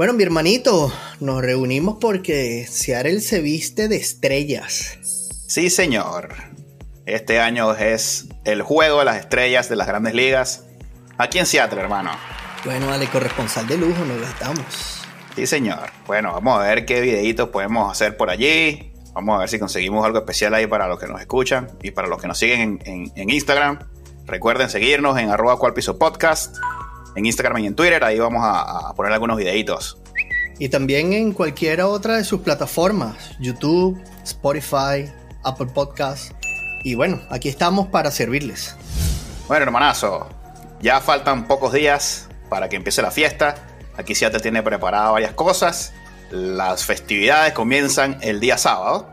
Bueno, 0.00 0.14
mi 0.14 0.22
hermanito, 0.22 0.90
nos 1.20 1.42
reunimos 1.42 1.98
porque 2.00 2.66
Seattle 2.66 3.20
se 3.20 3.42
viste 3.42 3.86
de 3.86 3.96
estrellas. 3.96 4.98
Sí, 5.46 5.68
señor. 5.68 6.32
Este 7.04 7.38
año 7.38 7.74
es 7.74 8.26
el 8.46 8.62
juego 8.62 9.00
de 9.00 9.04
las 9.04 9.18
estrellas 9.18 9.68
de 9.68 9.76
las 9.76 9.86
grandes 9.86 10.14
ligas. 10.14 10.64
Aquí 11.18 11.38
en 11.38 11.44
Seattle, 11.44 11.78
hermano. 11.78 12.12
Bueno, 12.64 12.86
dale, 12.86 13.08
corresponsal 13.08 13.66
de 13.66 13.76
lujo, 13.76 14.02
nos 14.06 14.22
gastamos. 14.22 15.02
Sí, 15.36 15.46
señor. 15.46 15.90
Bueno, 16.06 16.32
vamos 16.32 16.58
a 16.58 16.62
ver 16.62 16.86
qué 16.86 17.02
videitos 17.02 17.50
podemos 17.50 17.92
hacer 17.92 18.16
por 18.16 18.30
allí. 18.30 18.94
Vamos 19.12 19.36
a 19.36 19.40
ver 19.40 19.50
si 19.50 19.58
conseguimos 19.58 20.02
algo 20.06 20.16
especial 20.16 20.54
ahí 20.54 20.66
para 20.66 20.88
los 20.88 20.98
que 20.98 21.08
nos 21.08 21.20
escuchan 21.20 21.68
y 21.82 21.90
para 21.90 22.08
los 22.08 22.18
que 22.22 22.26
nos 22.26 22.38
siguen 22.38 22.80
en, 22.86 23.28
Instagram. 23.28 23.80
Recuerden 24.24 24.70
seguirnos 24.70 25.18
en 25.18 25.28
arroba 25.28 25.58
cual 25.58 25.74
piso 25.74 25.98
podcast 25.98 26.56
en 27.14 27.26
Instagram 27.26 27.58
y 27.58 27.66
en 27.66 27.74
Twitter. 27.74 28.02
Ahí 28.04 28.18
vamos 28.18 28.42
a, 28.44 28.92
poner 28.94 29.12
algunos 29.12 29.36
videitos. 29.36 29.98
Y 30.58 30.68
también 30.68 31.12
en 31.12 31.32
cualquiera 31.32 31.86
otra 31.86 32.16
de 32.16 32.24
sus 32.24 32.40
plataformas, 32.40 33.36
YouTube, 33.40 34.00
Spotify, 34.22 35.10
Apple 35.42 35.68
Podcasts. 35.72 36.34
Y 36.84 36.94
bueno, 36.94 37.20
aquí 37.30 37.48
estamos 37.48 37.88
para 37.88 38.10
servirles. 38.10 38.76
Bueno, 39.48 39.64
hermanazo, 39.64 40.28
ya 40.80 41.00
faltan 41.00 41.46
pocos 41.46 41.72
días 41.72 42.28
para 42.48 42.68
que 42.68 42.76
empiece 42.76 43.00
la 43.02 43.10
fiesta. 43.10 43.54
Aquí 43.96 44.14
ya 44.14 44.30
te 44.30 44.38
tiene 44.38 44.62
preparado 44.62 45.14
varias 45.14 45.32
cosas. 45.32 45.92
Las 46.30 46.84
festividades 46.84 47.52
comienzan 47.54 48.18
el 48.20 48.40
día 48.40 48.56
sábado 48.56 49.08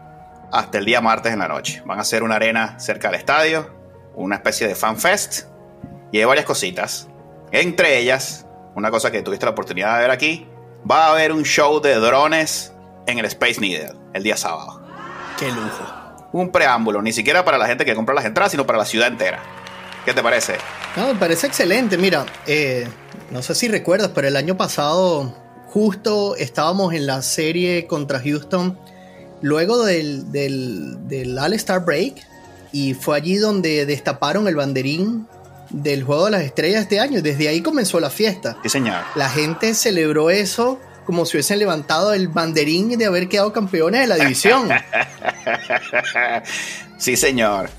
hasta 0.52 0.78
el 0.78 0.86
día 0.86 1.02
martes 1.02 1.34
en 1.34 1.40
la 1.40 1.48
noche. 1.48 1.82
Van 1.86 2.00
a 2.00 2.04
ser 2.04 2.24
una 2.24 2.36
arena 2.36 2.80
cerca 2.80 3.10
del 3.10 3.20
estadio, 3.20 3.70
una 4.16 4.36
especie 4.36 4.68
de 4.68 4.76
fan 4.76 4.98
fest 4.98 5.46
y 6.12 6.20
hay 6.20 6.26
varias 6.26 6.46
cositas. 6.46 7.08
Entre 7.52 8.00
ellas, 8.00 8.46
una 8.76 8.92
cosa 8.92 9.12
que 9.12 9.22
tuviste 9.22 9.46
la 9.46 9.52
oportunidad 9.52 9.96
de 9.96 10.02
ver 10.02 10.12
aquí, 10.12 10.48
va 10.90 11.08
a 11.08 11.12
haber 11.12 11.32
un 11.32 11.44
show 11.44 11.80
de 11.82 11.96
drones 11.96 12.74
en 13.08 13.20
el 13.20 13.26
Space 13.26 13.60
Needle 13.60 13.94
el 14.14 14.24
día 14.24 14.38
sábado. 14.38 14.82
¡Qué 15.40 15.48
lujo! 15.48 16.28
Un 16.34 16.52
preámbulo, 16.52 17.02
ni 17.02 17.14
siquiera 17.14 17.46
para 17.46 17.58
la 17.58 17.68
gente 17.68 17.86
que 17.86 17.96
compra 17.96 18.14
las 18.14 18.26
entradas, 18.26 18.52
sino 18.52 18.66
para 18.66 18.80
la 18.80 18.86
ciudad 18.86 19.08
entera. 19.08 19.40
¿Qué 20.06 20.14
te 20.14 20.22
parece? 20.22 20.56
No, 20.96 21.08
me 21.08 21.16
parece 21.16 21.48
excelente. 21.48 21.98
Mira, 21.98 22.26
eh, 22.46 22.88
no 23.32 23.42
sé 23.42 23.56
si 23.56 23.68
recuerdas, 23.68 24.12
pero 24.14 24.28
el 24.28 24.36
año 24.36 24.58
pasado 24.58 25.34
justo 25.68 26.36
estábamos 26.36 26.94
en 26.94 27.08
la 27.08 27.22
serie 27.22 27.88
contra 27.88 28.20
Houston, 28.20 28.78
luego 29.42 29.86
del, 29.86 30.32
del, 30.32 31.08
del 31.08 31.38
All-Star 31.38 31.86
Break, 31.86 32.16
y 32.72 32.94
fue 32.94 33.18
allí 33.18 33.36
donde 33.36 33.86
destaparon 33.86 34.48
el 34.48 34.56
banderín 34.56 35.28
del 35.70 36.04
Juego 36.04 36.26
de 36.26 36.32
las 36.32 36.42
Estrellas 36.42 36.84
este 36.84 37.00
año. 37.00 37.22
Desde 37.22 37.48
ahí 37.48 37.62
comenzó 37.62 38.00
la 38.00 38.10
fiesta. 38.10 38.58
Sí, 38.64 38.70
señor. 38.70 39.02
La 39.16 39.30
gente 39.30 39.74
celebró 39.74 40.30
eso 40.30 40.80
como 41.06 41.26
si 41.26 41.38
hubiesen 41.38 41.60
levantado 41.60 42.14
el 42.14 42.28
banderín 42.28 42.90
de 42.98 43.06
haber 43.06 43.30
quedado 43.30 43.54
campeones 43.54 44.02
de 44.02 44.08
la 44.08 44.16
división. 44.18 44.68
sí, 46.98 47.16
señor. 47.16 47.70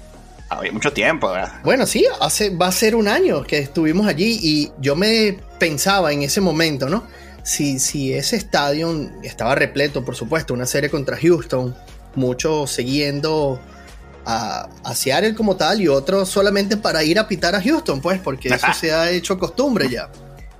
Había 0.48 0.72
mucho 0.72 0.94
tiempo, 0.94 1.30
¿verdad? 1.30 1.60
Bueno, 1.62 1.86
sí, 1.86 2.06
hace, 2.22 2.48
va 2.48 2.68
a 2.68 2.72
ser 2.72 2.94
un 2.94 3.06
año 3.06 3.44
que 3.44 3.58
estuvimos 3.58 4.06
allí 4.06 4.38
y 4.42 4.72
yo 4.80 4.96
me 4.96 5.38
pensaba 5.58 6.10
en 6.10 6.22
ese 6.22 6.40
momento, 6.40 6.88
¿no? 6.88 7.04
Si, 7.42 7.78
si 7.78 8.14
ese 8.14 8.36
estadio 8.36 9.10
estaba 9.22 9.54
repleto, 9.54 10.06
por 10.06 10.16
supuesto, 10.16 10.54
una 10.54 10.64
serie 10.64 10.88
contra 10.88 11.18
Houston, 11.18 11.76
muchos 12.14 12.70
siguiendo 12.70 13.60
a, 14.30 14.68
a, 14.84 14.94
Seattle 14.94 15.34
como 15.34 15.56
tal 15.56 15.80
y 15.80 15.88
otros 15.88 16.28
solamente 16.28 16.76
para 16.76 17.02
ir 17.02 17.18
a 17.18 17.26
pitar 17.26 17.54
a 17.54 17.62
Houston, 17.62 18.02
pues, 18.02 18.20
porque 18.20 18.48
eso 18.48 18.66
se 18.78 18.92
ha 18.92 19.10
hecho 19.10 19.38
costumbre 19.38 19.88
ya. 19.88 20.10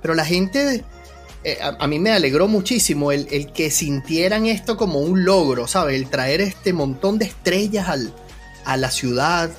Pero 0.01 0.15
la 0.15 0.25
gente, 0.25 0.83
eh, 1.43 1.57
a, 1.61 1.85
mí 1.85 1.99
me 1.99 2.11
alegró 2.11 2.47
muchísimo 2.47 3.11
el, 3.11 3.27
el, 3.29 3.51
que 3.51 3.69
sintieran 3.69 4.47
esto 4.47 4.75
como 4.75 4.99
un 5.01 5.23
logro, 5.23 5.67
¿sabes? 5.67 6.01
El 6.01 6.09
traer 6.09 6.41
este 6.41 6.73
montón 6.73 7.19
de 7.19 7.25
estrellas 7.25 7.89
al, 7.89 8.11
a 8.65 8.75
la 8.75 8.89
ciudad. 8.89 9.51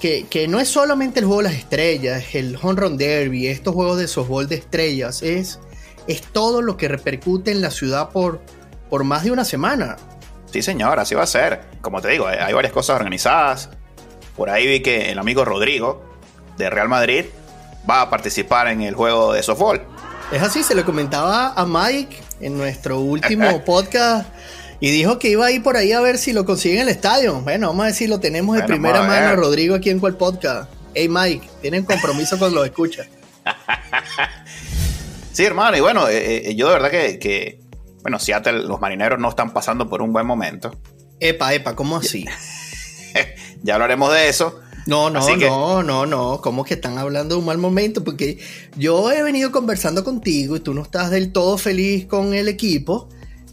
Que, 0.00 0.26
que, 0.28 0.48
no 0.48 0.58
es 0.58 0.68
solamente 0.68 1.20
el 1.20 1.26
juego 1.26 1.42
de 1.42 1.50
las 1.50 1.58
estrellas, 1.58 2.24
el 2.34 2.58
Home 2.60 2.80
Run 2.80 2.96
Derby, 2.96 3.46
estos 3.46 3.72
juegos 3.72 3.98
de 3.98 4.08
softball 4.08 4.48
de 4.48 4.56
estrellas, 4.56 5.22
es, 5.22 5.60
es 6.08 6.22
todo 6.22 6.62
lo 6.62 6.76
que 6.76 6.88
repercute 6.88 7.52
en 7.52 7.60
la 7.60 7.70
ciudad 7.70 8.10
por, 8.10 8.40
por 8.90 9.04
más 9.04 9.22
de 9.22 9.30
una 9.30 9.44
semana. 9.44 9.98
Sí, 10.52 10.60
señor, 10.60 11.00
así 11.00 11.14
va 11.14 11.22
a 11.22 11.26
ser. 11.26 11.62
Como 11.80 12.02
te 12.02 12.08
digo, 12.08 12.26
hay 12.26 12.52
varias 12.52 12.74
cosas 12.74 12.96
organizadas. 12.96 13.70
Por 14.36 14.50
ahí 14.50 14.66
vi 14.66 14.80
que 14.80 15.10
el 15.10 15.18
amigo 15.18 15.46
Rodrigo 15.46 16.04
de 16.58 16.68
Real 16.68 16.90
Madrid 16.90 17.24
va 17.88 18.02
a 18.02 18.10
participar 18.10 18.68
en 18.68 18.82
el 18.82 18.94
juego 18.94 19.32
de 19.32 19.42
softball. 19.42 19.82
Es 20.30 20.42
así, 20.42 20.62
se 20.62 20.74
lo 20.74 20.84
comentaba 20.84 21.54
a 21.54 21.64
Mike 21.64 22.18
en 22.40 22.58
nuestro 22.58 23.00
último 23.00 23.64
podcast 23.64 24.28
y 24.78 24.90
dijo 24.90 25.18
que 25.18 25.30
iba 25.30 25.46
a 25.46 25.50
ir 25.50 25.62
por 25.62 25.78
ahí 25.78 25.92
a 25.92 26.02
ver 26.02 26.18
si 26.18 26.34
lo 26.34 26.44
consigue 26.44 26.76
en 26.76 26.82
el 26.82 26.88
estadio. 26.90 27.40
Bueno, 27.40 27.68
vamos 27.68 27.84
a 27.84 27.86
ver 27.86 27.94
si 27.94 28.06
lo 28.06 28.20
tenemos 28.20 28.54
de 28.54 28.64
primera 28.64 29.02
mano 29.02 29.28
a 29.28 29.36
Rodrigo 29.36 29.74
aquí 29.74 29.88
en 29.88 30.00
cual 30.00 30.16
podcast. 30.18 30.70
Hey 30.92 31.08
Mike, 31.08 31.48
tienen 31.62 31.84
compromiso 31.84 32.38
con 32.38 32.54
los 32.54 32.66
escucha. 32.66 33.06
sí, 35.32 35.44
hermano, 35.46 35.78
y 35.78 35.80
bueno, 35.80 36.08
eh, 36.08 36.50
eh, 36.50 36.54
yo 36.54 36.68
de 36.68 36.74
verdad 36.74 36.90
que 36.90 37.61
bueno, 38.02 38.18
Seattle, 38.18 38.64
los 38.64 38.80
marineros 38.80 39.18
no 39.18 39.28
están 39.28 39.52
pasando 39.52 39.88
por 39.88 40.02
un 40.02 40.12
buen 40.12 40.26
momento. 40.26 40.76
Epa, 41.20 41.54
epa, 41.54 41.76
¿cómo 41.76 41.96
así? 41.96 42.24
ya 43.62 43.74
hablaremos 43.74 44.12
de 44.12 44.28
eso. 44.28 44.60
No, 44.86 45.10
no, 45.10 45.36
no, 45.36 45.82
no, 45.82 46.06
no. 46.06 46.40
¿Cómo 46.40 46.64
que 46.64 46.74
están 46.74 46.98
hablando 46.98 47.36
de 47.36 47.40
un 47.40 47.46
mal 47.46 47.58
momento? 47.58 48.02
Porque 48.02 48.38
yo 48.76 49.12
he 49.12 49.22
venido 49.22 49.52
conversando 49.52 50.02
contigo 50.02 50.56
y 50.56 50.60
tú 50.60 50.74
no 50.74 50.82
estás 50.82 51.10
del 51.10 51.32
todo 51.32 51.56
feliz 51.56 52.06
con 52.06 52.34
el 52.34 52.48
equipo. 52.48 53.08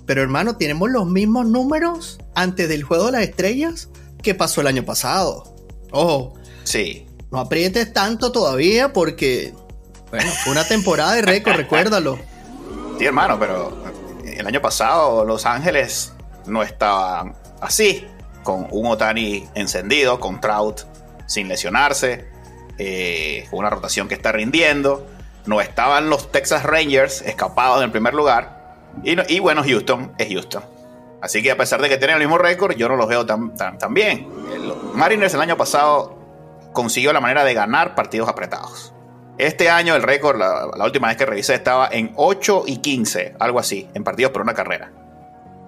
Pero 0.08 0.24
hermano, 0.24 0.58
tenemos 0.58 0.90
los 0.90 1.06
mismos 1.06 1.46
números 1.46 2.18
antes 2.34 2.68
del 2.68 2.82
juego 2.82 3.08
de 3.08 3.12
las 3.12 3.22
estrellas 3.22 3.90
que 4.24 4.34
pasó 4.34 4.62
el 4.62 4.68
año 4.68 4.84
pasado. 4.84 5.56
Ojo. 5.92 6.34
Sí. 6.64 7.06
No 7.32 7.40
aprietes 7.40 7.94
tanto 7.94 8.32
todavía 8.32 8.92
porque, 8.92 9.54
bueno, 10.10 10.32
fue 10.44 10.54
una 10.54 10.68
temporada 10.68 11.14
de 11.14 11.22
récord, 11.22 11.56
recuérdalo. 11.56 12.18
Sí, 12.98 13.06
hermano, 13.06 13.38
pero 13.40 13.84
el 14.40 14.48
año 14.48 14.62
pasado 14.62 15.26
Los 15.26 15.46
Ángeles 15.46 16.14
no 16.46 16.64
estaban 16.64 17.36
así, 17.62 18.08
con 18.44 18.68
un 18.72 18.88
Otani 18.88 19.48
encendido, 19.54 20.20
con 20.20 20.42
Trout 20.42 20.82
sin 21.26 21.48
lesionarse, 21.48 22.28
eh, 22.78 23.48
una 23.52 23.70
rotación 23.70 24.08
que 24.08 24.16
está 24.16 24.32
rindiendo. 24.32 25.06
No 25.46 25.62
estaban 25.62 26.10
los 26.10 26.32
Texas 26.32 26.64
Rangers 26.64 27.22
escapados 27.22 27.78
en 27.78 27.84
el 27.86 27.92
primer 27.92 28.14
lugar. 28.14 28.60
Y, 29.04 29.40
bueno, 29.40 29.64
Houston 29.64 30.14
es 30.18 30.30
Houston. 30.30 30.64
Así 31.22 31.44
que 31.44 31.52
a 31.52 31.58
pesar 31.58 31.82
de 31.82 31.90
que 31.90 31.98
tienen 31.98 32.16
el 32.16 32.24
mismo 32.24 32.38
récord, 32.38 32.76
yo 32.76 32.90
no 32.90 32.96
los 32.96 33.08
veo 33.08 33.26
tan, 33.26 33.56
tan, 33.56 33.94
bien. 33.94 34.28
Los 34.66 34.96
Mariners 34.96 35.34
el 35.34 35.42
año 35.42 35.58
pasado 35.58 36.18
consiguió 36.74 37.14
la 37.14 37.20
manera 37.20 37.44
de 37.44 37.54
ganar 37.54 37.94
partidos 37.94 38.30
apretados. 38.30 38.94
Este 39.40 39.70
año 39.70 39.96
el 39.96 40.04
récord, 40.04 40.38
la, 40.38 40.84
última 40.84 41.08
vez 41.08 41.16
que 41.16 41.26
revisé, 41.26 41.56
estaba 41.56 41.88
en 41.90 42.12
8 42.18 42.64
y 42.68 42.80
15, 42.80 43.36
algo 43.40 43.58
así, 43.58 43.90
en 43.94 44.04
partidos 44.04 44.34
por 44.34 44.42
una 44.42 44.54
carrera. 44.54 44.92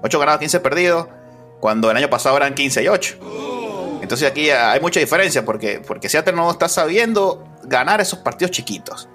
8 0.04 0.20
ganados, 0.20 0.42
15 0.42 0.60
perdidos, 0.60 1.08
cuando 1.62 1.90
el 1.90 1.96
año 1.96 2.10
pasado 2.10 2.36
eran 2.36 2.54
15 2.54 2.84
y 2.84 2.88
8. 2.90 3.16
Entonces 4.02 4.30
aquí 4.30 4.50
hay 4.50 4.82
mucha 4.82 5.00
diferencia 5.00 5.46
porque, 5.46 5.82
porque 5.88 6.10
Seattle 6.10 6.34
no 6.34 6.52
está 6.52 6.68
sabiendo 6.68 7.48
ganar 7.64 8.02
esos 8.02 8.20
partidos 8.20 8.52
chiquitos. 8.52 9.08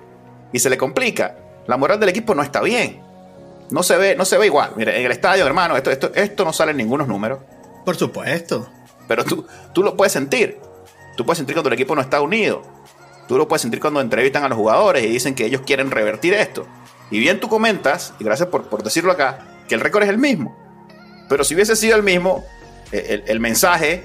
Y 0.54 0.58
se 0.58 0.70
le 0.70 0.78
complica. 0.78 1.36
La 1.66 1.76
moral 1.76 2.00
del 2.00 2.08
equipo 2.08 2.34
no 2.34 2.42
está 2.42 2.62
bien. 2.62 3.02
No 3.69 3.82
se 3.82 3.98
ve, 3.98 4.16
no 4.16 4.25
se 4.25 4.38
ve 4.38 4.46
igual. 4.46 4.70
Mire, 4.75 4.98
en 4.98 5.04
el 5.04 5.12
estadio, 5.12 5.44
hermano, 5.44 5.76
esto, 5.76 5.90
esto, 5.90 6.10
esto 6.14 6.46
no 6.46 6.54
sale 6.54 6.70
en 6.70 6.78
ningunos 6.78 7.08
números. 7.08 7.40
Por 7.84 7.96
supuesto. 7.96 8.66
Pero 9.06 9.22
tú, 9.22 9.46
tú 9.75 9.82
lo 9.82 9.98
puedes 9.98 10.14
sentir. 10.14 10.58
Tú 11.14 11.26
puedes 11.26 11.36
sentir 11.36 11.54
cuando 11.54 11.69
el 11.69 11.75
equipo 11.75 11.94
no 11.94 12.00
está 12.00 12.22
unido. 12.22 12.75
Tú 13.28 13.37
lo 13.37 13.49
puedes 13.49 13.62
sentir 13.62 13.81
cuando 13.81 14.00
entrevistan 14.00 14.44
a 14.44 14.49
los 14.49 14.56
jugadores 14.56 15.05
y 15.05 15.08
dicen 15.08 15.34
que 15.34 15.44
ellos 15.44 15.62
quieren 15.67 15.90
revertir 15.90 16.34
esto. 16.34 16.67
Y 17.11 17.19
bien 17.19 17.40
tú 17.40 17.49
comentas, 17.49 18.14
y 18.19 18.25
gracias 18.25 18.49
por, 18.49 18.69
por 18.69 18.82
decirlo 18.82 19.12
acá, 19.12 19.46
que 19.69 19.75
el 19.75 19.81
récord 19.81 20.05
es 20.05 20.08
el 20.08 20.19
mismo. 20.19 20.56
Pero 21.28 21.44
si 21.44 21.55
hubiese 21.55 21.76
sido 21.76 21.96
el 21.96 22.02
mismo, 22.02 22.44
eh, 22.93 23.25
el, 23.26 23.40
mensaje 23.40 24.05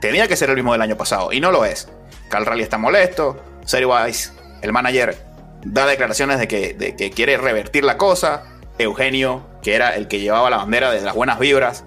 tenía 0.00 0.28
que 0.28 0.36
ser 0.36 0.50
el 0.50 0.56
mismo 0.56 0.72
del 0.72 0.82
año 0.82 0.96
pasado. 0.96 1.32
Y 1.32 1.40
no 1.40 1.50
lo 1.50 1.64
es. 1.64 1.88
Cal 2.28 2.46
Rally 2.46 2.62
está 2.62 2.78
molesto. 2.78 3.42
Wise, 3.62 4.32
el 4.60 4.72
manager, 4.72 5.16
da 5.64 5.86
declaraciones 5.86 6.38
de 6.38 6.48
que, 6.48 6.74
de 6.74 6.96
que 6.96 7.10
quiere 7.10 7.36
revertir 7.36 7.84
la 7.84 7.96
cosa. 7.96 8.44
Eugenio, 8.78 9.46
que 9.62 9.74
era 9.74 9.94
el 9.96 10.08
que 10.08 10.20
llevaba 10.20 10.50
la 10.50 10.56
bandera 10.56 10.90
de 10.90 11.00
las 11.00 11.14
buenas 11.14 11.38
vibras, 11.38 11.84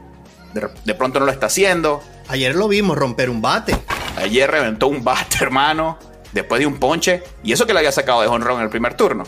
de, 0.85 0.95
pronto 0.95 1.19
no 1.19 1.25
lo 1.25 1.31
está 1.31 1.47
haciendo. 1.47 2.01
Ayer 2.27 2.55
lo 2.55 2.67
vimos 2.67 2.97
romper 2.97 3.29
un 3.29 3.41
bate. 3.41 3.75
Ayer 4.17 4.49
reventó 4.49 4.87
un 4.87 5.03
bate, 5.03 5.37
hermano, 5.41 5.99
después 6.35 6.59
de 6.59 6.67
un 6.67 6.77
ponche. 6.77 7.23
Y 7.43 7.53
eso 7.53 7.65
que 7.65 7.73
le 7.73 7.79
había 7.79 7.91
sacado 7.91 8.21
de 8.21 8.27
honrón 8.27 8.57
en 8.57 8.65
el 8.65 8.69
primer 8.69 8.95
turno. 8.95 9.23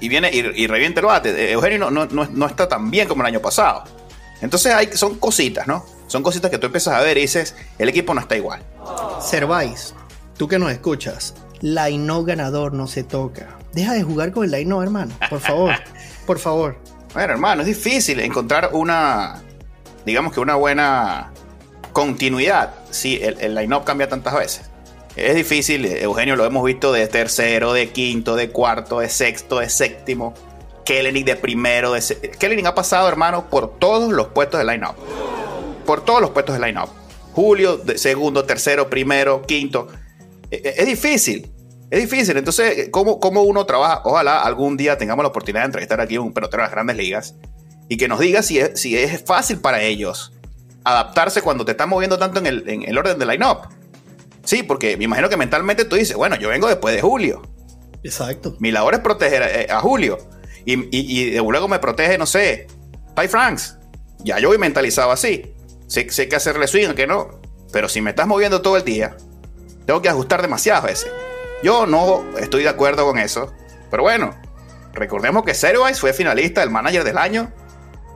Y 0.00 0.08
viene 0.08 0.30
y, 0.32 0.66
revienta 0.66 1.00
el 1.00 1.06
bate. 1.06 1.52
Eugenio 1.52 1.90
no, 1.90 2.06
no, 2.06 2.46
está 2.46 2.68
tan 2.68 2.90
bien 2.90 3.08
como 3.08 3.22
el 3.22 3.26
año 3.26 3.40
pasado. 3.40 3.84
Entonces 4.40 4.72
hay, 4.72 4.92
son 4.92 5.18
cositas, 5.18 5.66
¿no? 5.66 5.84
Son 6.06 6.22
cositas 6.22 6.50
que 6.50 6.58
tú 6.58 6.66
empiezas 6.66 6.94
a 6.94 7.00
ver 7.00 7.18
y 7.18 7.22
dices, 7.22 7.54
el 7.78 7.88
equipo 7.88 8.14
no 8.14 8.20
está 8.20 8.36
igual. 8.36 8.62
Servais, 9.20 9.94
tú 10.38 10.48
que 10.48 10.58
nos 10.58 10.72
escuchas, 10.72 11.34
no 11.60 12.24
ganador 12.24 12.72
no 12.72 12.86
se 12.86 13.02
toca. 13.02 13.58
Deja 13.72 13.92
de 13.92 14.02
jugar 14.02 14.32
con 14.32 14.52
el 14.52 14.68
no, 14.68 14.82
hermano. 14.82 15.14
Por 15.28 15.40
favor, 15.40 15.74
por 16.26 16.38
favor. 16.38 16.78
Bueno, 17.12 17.32
hermano, 17.34 17.60
es 17.62 17.66
difícil 17.68 18.20
encontrar 18.20 18.70
una, 18.72 19.42
digamos 20.06 20.32
que 20.32 20.40
una 20.40 20.54
buena 20.54 21.32
continuidad 21.92 22.74
si 22.90 23.16
el, 23.16 23.38
el 23.40 23.54
line-up 23.54 23.84
cambia 23.84 24.08
tantas 24.08 24.34
veces. 24.34 24.69
Es 25.16 25.34
difícil, 25.34 25.84
Eugenio 25.86 26.36
lo 26.36 26.44
hemos 26.44 26.64
visto 26.64 26.92
de 26.92 27.06
tercero, 27.08 27.72
de 27.72 27.90
quinto, 27.90 28.36
de 28.36 28.50
cuarto, 28.50 29.00
de 29.00 29.08
sexto, 29.08 29.58
de 29.58 29.68
séptimo. 29.68 30.34
Kellenic 30.84 31.26
de 31.26 31.36
primero. 31.36 31.92
De 31.92 32.00
Kellenic 32.38 32.66
ha 32.66 32.74
pasado, 32.74 33.08
hermano, 33.08 33.48
por 33.50 33.78
todos 33.78 34.12
los 34.12 34.28
puestos 34.28 34.58
de 34.58 34.64
line-up. 34.64 34.94
Por 35.84 36.04
todos 36.04 36.20
los 36.20 36.30
puestos 36.30 36.58
de 36.58 36.66
line-up. 36.66 36.88
Julio, 37.32 37.76
de 37.76 37.98
segundo, 37.98 38.44
tercero, 38.44 38.88
primero, 38.88 39.42
quinto. 39.42 39.88
E, 40.50 40.56
e, 40.56 40.74
es, 40.82 40.86
difícil. 40.86 41.50
Es 41.90 42.00
difícil. 42.00 42.36
Entonces, 42.36 42.88
¿cómo, 42.90 43.20
¿cómo, 43.20 43.42
uno 43.42 43.66
trabaja? 43.66 44.02
Ojalá 44.04 44.42
algún 44.42 44.76
día 44.76 44.96
tengamos 44.96 45.24
la 45.24 45.28
oportunidad 45.28 45.62
de 45.62 45.66
entrevistar 45.66 46.00
aquí 46.00 46.16
a 46.16 46.20
un 46.20 46.32
pelotero 46.32 46.62
de 46.62 46.66
las 46.66 46.72
grandes 46.72 46.96
ligas 46.96 47.34
y 47.88 47.96
que 47.96 48.08
nos 48.08 48.20
diga 48.20 48.42
si 48.42 48.58
es, 48.58 48.80
si 48.80 48.96
es 48.96 49.22
fácil 49.24 49.58
para 49.58 49.82
ellos 49.82 50.32
adaptarse 50.84 51.42
cuando 51.42 51.64
te 51.64 51.72
están 51.72 51.88
moviendo 51.88 52.18
tanto 52.18 52.38
en 52.38 52.46
el, 52.46 52.68
en 52.68 52.82
el 52.82 52.96
orden 52.96 53.18
del 53.18 53.28
line-up. 53.28 53.68
Sí, 54.50 54.64
porque 54.64 54.96
me 54.96 55.04
imagino 55.04 55.28
que 55.28 55.36
mentalmente 55.36 55.84
tú 55.84 55.94
dices, 55.94 56.16
bueno, 56.16 56.34
yo 56.34 56.48
vengo 56.48 56.66
después 56.66 56.92
de 56.92 57.00
Julio. 57.00 57.40
Exacto. 58.02 58.56
Mi 58.58 58.72
labor 58.72 58.94
es 58.94 58.98
proteger 58.98 59.44
a, 59.44 59.48
eh, 59.48 59.68
Julio. 59.80 60.18
Y, 60.64 61.38
luego 61.38 61.68
me 61.68 61.78
protege, 61.78 62.18
no 62.18 62.26
sé, 62.26 62.66
Ty 63.14 63.28
Franks. 63.28 63.78
Ya 64.18 64.40
yo 64.40 64.48
voy 64.48 64.58
mentalizado 64.58 65.12
así. 65.12 65.54
Sé, 65.86 66.10
sé 66.10 66.28
que 66.28 66.34
hacerle 66.34 66.66
swing, 66.66 66.94
que 66.94 67.06
no. 67.06 67.40
Pero 67.72 67.88
si 67.88 68.00
me 68.00 68.10
estás 68.10 68.26
moviendo 68.26 68.60
todo 68.60 68.76
el 68.76 68.82
día, 68.82 69.16
tengo 69.86 70.02
que 70.02 70.08
ajustar 70.08 70.42
demasiadas 70.42 70.82
veces. 70.82 71.12
Yo 71.62 71.86
no 71.86 72.24
estoy 72.36 72.64
de 72.64 72.70
acuerdo 72.70 73.06
con 73.06 73.20
eso. 73.20 73.54
Pero 73.88 74.02
bueno, 74.02 74.34
recordemos 74.92 75.44
que 75.44 75.54
Servais 75.54 76.00
fue 76.00 76.12
finalista 76.12 76.60
del 76.62 76.70
manager 76.70 77.04
del 77.04 77.18
año 77.18 77.52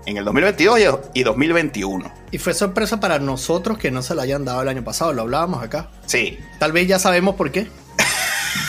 en 0.07 0.17
el 0.17 0.25
2022 0.25 0.81
y 1.15 1.23
2021. 1.23 2.13
Y 2.31 2.39
fue 2.39 2.55
sorpresa 2.55 3.01
para 3.01 3.19
nosotros 3.19 3.79
que 3.79 3.91
no 3.91 4.03
se 4.03 4.15
la 4.15 4.23
hayan 4.23 4.45
dado 4.45 4.63
el 4.63 4.69
año 4.69 4.85
pasado, 4.85 5.13
lo 5.13 5.23
hablábamos 5.23 5.63
acá. 5.63 5.91
Sí. 6.07 6.39
Tal 6.59 6.73
vez 6.73 6.89
ya 6.89 6.99
sabemos 6.99 7.37
por 7.37 7.51
qué. 7.51 7.69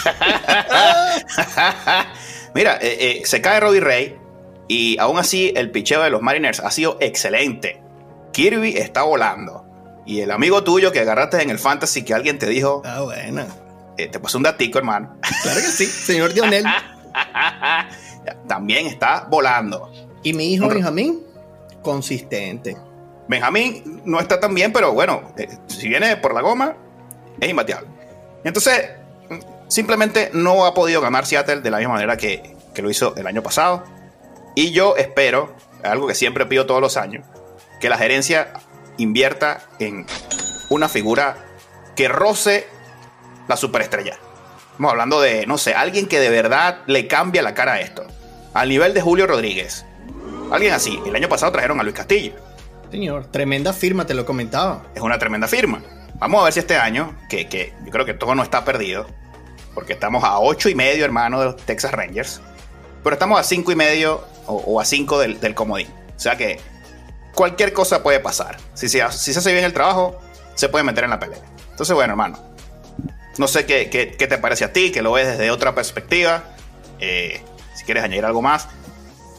Mira, 2.53 2.77
eh, 2.81 2.97
eh, 2.99 3.21
se 3.25 3.41
cae 3.41 3.59
Robbie 3.59 3.81
Ray 3.81 4.17
y 4.67 4.97
aún 4.99 5.17
así 5.17 5.53
el 5.55 5.71
picheo 5.71 6.01
de 6.01 6.09
los 6.09 6.21
Mariners 6.21 6.59
ha 6.59 6.71
sido 6.71 6.97
excelente. 7.01 7.81
Kirby 8.31 8.77
está 8.77 9.03
volando. 9.03 9.65
Y 10.05 10.21
el 10.21 10.31
amigo 10.31 10.63
tuyo 10.63 10.91
que 10.91 10.99
agarraste 10.99 11.41
en 11.41 11.49
el 11.49 11.57
fantasy 11.57 12.03
que 12.03 12.13
alguien 12.13 12.37
te 12.37 12.47
dijo. 12.47 12.83
Ah, 12.85 13.01
bueno. 13.01 13.45
Eh, 13.97 14.07
te 14.07 14.19
pasó 14.19 14.37
un 14.37 14.43
datico, 14.43 14.77
hermano. 14.77 15.17
Claro 15.41 15.61
que 15.61 15.67
sí, 15.67 15.85
señor 15.85 16.33
Dionel. 16.33 16.65
También 18.47 18.87
está 18.87 19.25
volando. 19.29 19.89
¿Y 20.25 20.33
mi 20.33 20.51
hijo 20.51 20.67
Benjamín? 20.67 21.23
Consistente. 21.83 22.75
Benjamín 23.27 24.01
no 24.05 24.19
está 24.19 24.39
tan 24.39 24.55
bien, 24.55 24.73
pero 24.73 24.91
bueno, 24.91 25.21
eh, 25.37 25.47
si 25.67 25.87
viene 25.87 26.17
por 26.17 26.33
la 26.33 26.41
goma, 26.41 26.75
es 27.39 27.47
imbateable. 27.47 27.87
Entonces, 28.43 28.89
simplemente 29.67 30.31
no 30.33 30.65
ha 30.65 30.73
podido 30.73 30.99
ganar 30.99 31.27
Seattle 31.27 31.61
de 31.61 31.69
la 31.69 31.77
misma 31.77 31.93
manera 31.93 32.17
que, 32.17 32.55
que 32.73 32.81
lo 32.81 32.89
hizo 32.89 33.15
el 33.15 33.27
año 33.27 33.43
pasado. 33.43 33.83
Y 34.55 34.71
yo 34.71 34.97
espero, 34.97 35.53
algo 35.83 36.07
que 36.07 36.15
siempre 36.15 36.47
pido 36.47 36.65
todos 36.65 36.81
los 36.81 36.97
años, 36.97 37.23
que 37.79 37.87
la 37.87 37.99
gerencia 37.99 38.51
invierta 38.97 39.61
en 39.77 40.07
una 40.71 40.89
figura 40.89 41.37
que 41.95 42.07
roce 42.07 42.65
la 43.47 43.57
superestrella. 43.57 44.17
Estamos 44.71 44.91
hablando 44.91 45.21
de, 45.21 45.45
no 45.45 45.59
sé, 45.59 45.75
alguien 45.75 46.07
que 46.07 46.19
de 46.19 46.31
verdad 46.31 46.79
le 46.87 47.05
cambia 47.05 47.43
la 47.43 47.53
cara 47.53 47.73
a 47.73 47.81
esto. 47.81 48.07
Al 48.55 48.69
nivel 48.69 48.95
de 48.95 49.01
Julio 49.01 49.27
Rodríguez, 49.27 49.85
Alguien 50.51 50.73
así. 50.73 50.99
El 51.05 51.15
año 51.15 51.27
pasado 51.29 51.51
trajeron 51.51 51.79
a 51.79 51.83
Luis 51.83 51.95
Castillo. 51.95 52.33
Señor, 52.91 53.25
tremenda 53.25 53.73
firma, 53.73 54.05
te 54.05 54.13
lo 54.13 54.25
comentaba. 54.25 54.83
Es 54.93 55.01
una 55.01 55.17
tremenda 55.17 55.47
firma. 55.47 55.81
Vamos 56.15 56.41
a 56.41 56.43
ver 56.45 56.53
si 56.53 56.59
este 56.59 56.77
año, 56.77 57.17
que, 57.29 57.73
yo 57.83 57.91
creo 57.91 58.05
que 58.05 58.13
todo 58.13 58.35
no 58.35 58.43
está 58.43 58.63
perdido, 58.63 59.05
porque 59.73 59.93
estamos 59.93 60.23
a 60.23 60.39
8 60.39 60.69
y 60.69 60.75
medio, 60.75 61.03
hermano, 61.03 61.39
de 61.39 61.45
los 61.47 61.57
Texas 61.57 61.91
Rangers, 61.91 62.41
pero 63.03 63.15
estamos 63.15 63.39
a 63.39 63.43
5 63.43 63.71
y 63.71 63.75
medio 63.75 64.23
o, 64.47 64.79
a 64.79 64.85
5 64.85 65.19
del, 65.19 65.39
del, 65.41 65.53
comodín. 65.53 65.87
O 66.15 66.19
sea 66.19 66.37
que 66.37 66.59
cualquier 67.33 67.73
cosa 67.73 68.01
puede 68.01 68.19
pasar. 68.21 68.57
Si 68.73 68.87
se, 68.87 69.03
si 69.11 69.33
se 69.33 69.39
hace 69.39 69.51
bien 69.51 69.65
el 69.65 69.73
trabajo, 69.73 70.21
se 70.55 70.69
puede 70.69 70.85
meter 70.85 71.03
en 71.03 71.09
la 71.09 71.19
pelea. 71.19 71.39
Entonces, 71.71 71.93
bueno, 71.93 72.13
hermano, 72.13 72.39
no 73.37 73.47
sé 73.47 73.65
qué, 73.65 73.89
qué, 73.89 74.27
te 74.27 74.37
parece 74.37 74.63
a 74.63 74.71
ti, 74.71 74.91
que 74.91 75.01
lo 75.01 75.11
ves 75.11 75.27
desde 75.27 75.51
otra 75.51 75.75
perspectiva. 75.75 76.43
Eh, 76.99 77.41
si 77.75 77.83
quieres 77.83 78.03
añadir 78.03 78.23
algo 78.23 78.41
más. 78.41 78.69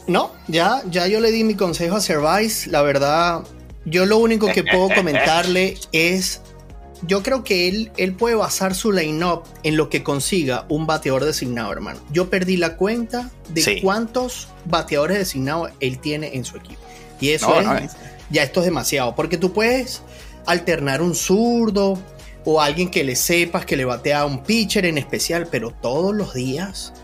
No, 0.06 0.32
ya, 0.46 0.82
ya 0.90 1.06
yo 1.06 1.20
le 1.20 1.30
di 1.32 1.44
mi 1.44 1.54
consejo 1.54 1.96
a 1.96 2.00
Service. 2.00 2.70
La 2.70 2.82
verdad, 2.82 3.42
yo 3.84 4.06
lo 4.06 4.18
único 4.18 4.46
que 4.46 4.62
puedo 4.62 4.88
comentarle 4.94 5.76
es. 5.92 6.42
Yo 7.02 7.22
creo 7.22 7.44
que 7.44 7.68
él, 7.68 7.92
él 7.98 8.14
puede 8.14 8.36
basar 8.36 8.74
su 8.74 8.90
line-up 8.90 9.42
en 9.62 9.76
lo 9.76 9.90
que 9.90 10.02
consiga 10.02 10.64
un 10.70 10.86
bateador 10.86 11.26
designado, 11.26 11.70
hermano. 11.70 12.00
Yo 12.10 12.30
perdí 12.30 12.56
la 12.56 12.76
cuenta 12.76 13.30
de 13.50 13.82
cuántos 13.82 14.48
bateadores 14.64 15.18
designados 15.18 15.72
él 15.80 15.98
tiene 15.98 16.34
en 16.34 16.44
su 16.46 16.56
equipo. 16.56 16.80
Y 17.20 17.30
eso 17.30 17.60
es, 17.60 17.92
ya 18.30 18.42
esto 18.42 18.60
es 18.60 18.66
demasiado, 18.66 19.14
porque 19.14 19.36
tú 19.36 19.52
puedes 19.52 20.02
alternar 20.46 21.02
un 21.02 21.14
zurdo 21.14 21.98
o 22.46 22.62
alguien 22.62 22.90
que 22.90 23.04
le 23.04 23.14
sepas 23.14 23.66
que 23.66 23.76
le 23.76 23.84
batea 23.84 24.20
a 24.20 24.24
un 24.24 24.42
pitcher 24.42 24.86
en 24.86 24.96
especial, 24.96 25.48
pero 25.50 25.72
todos 25.72 26.14
los 26.14 26.32
días 26.32 26.94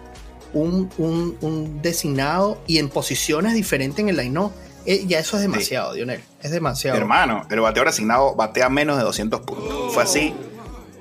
un, 0.54 1.80
designado 1.82 2.60
y 2.66 2.78
en 2.78 2.88
posiciones 2.88 3.54
diferentes 3.54 3.98
en 3.98 4.08
el 4.08 4.16
line 4.16 4.50
eh, 4.84 5.04
ya 5.06 5.20
eso 5.20 5.36
es 5.36 5.42
demasiado, 5.42 5.94
Dionel. 5.94 6.20
Es 6.42 6.50
demasiado. 6.50 6.98
Hermano, 6.98 7.46
el 7.50 7.60
bateador 7.60 7.88
asignado 7.88 8.34
batea 8.34 8.68
menos 8.68 8.98
de 8.98 9.04
200 9.04 9.40
puntos. 9.42 9.94
Fue 9.94 10.02
así 10.02 10.34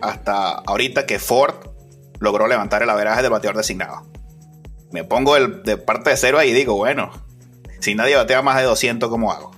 hasta 0.01 0.51
ahorita 0.51 1.05
que 1.05 1.19
Ford 1.19 1.55
logró 2.19 2.47
levantar 2.47 2.83
el 2.83 2.89
averaje 2.89 3.21
del 3.21 3.31
bateador 3.31 3.57
designado. 3.57 4.05
Me 4.91 5.03
pongo 5.03 5.35
el, 5.35 5.63
de 5.63 5.77
parte 5.77 6.11
de 6.11 6.17
cero 6.17 6.37
ahí 6.37 6.49
y 6.49 6.53
digo, 6.53 6.75
bueno, 6.75 7.11
si 7.79 7.95
nadie 7.95 8.15
batea 8.15 8.41
más 8.41 8.57
de 8.57 8.63
200, 8.63 9.09
¿cómo 9.09 9.31
hago? 9.31 9.51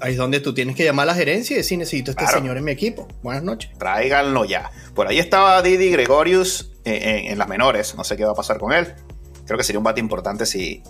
Ahí 0.00 0.12
es 0.12 0.18
donde 0.18 0.40
tú 0.40 0.54
tienes 0.54 0.76
que 0.76 0.84
llamar 0.84 1.04
a 1.04 1.12
la 1.12 1.14
gerencia 1.14 1.54
y 1.54 1.58
decir, 1.58 1.78
necesito 1.78 2.12
a 2.12 2.14
este 2.14 2.26
señor 2.26 2.56
en 2.56 2.64
mi 2.64 2.70
equipo. 2.70 3.08
Buenas 3.22 3.42
noches. 3.42 3.70
Tráiganlo 3.78 4.44
ya. 4.44 4.70
Por 4.94 5.06
ahí 5.06 5.18
estaba 5.18 5.60
Didi 5.62 5.90
Gregorius 5.90 6.72
eh, 6.84 7.26
en 7.28 7.38
las 7.38 7.48
menores. 7.48 7.94
No 7.94 8.04
sé 8.04 8.16
qué 8.16 8.24
va 8.24 8.32
a 8.32 8.34
pasar 8.34 8.58
con 8.58 8.72
él 8.72 8.94
creo 9.46 9.58
que 9.58 9.64
sería 9.64 9.78
un 9.78 9.84
bate 9.84 10.00
importante 10.00 10.44
si 10.44 10.82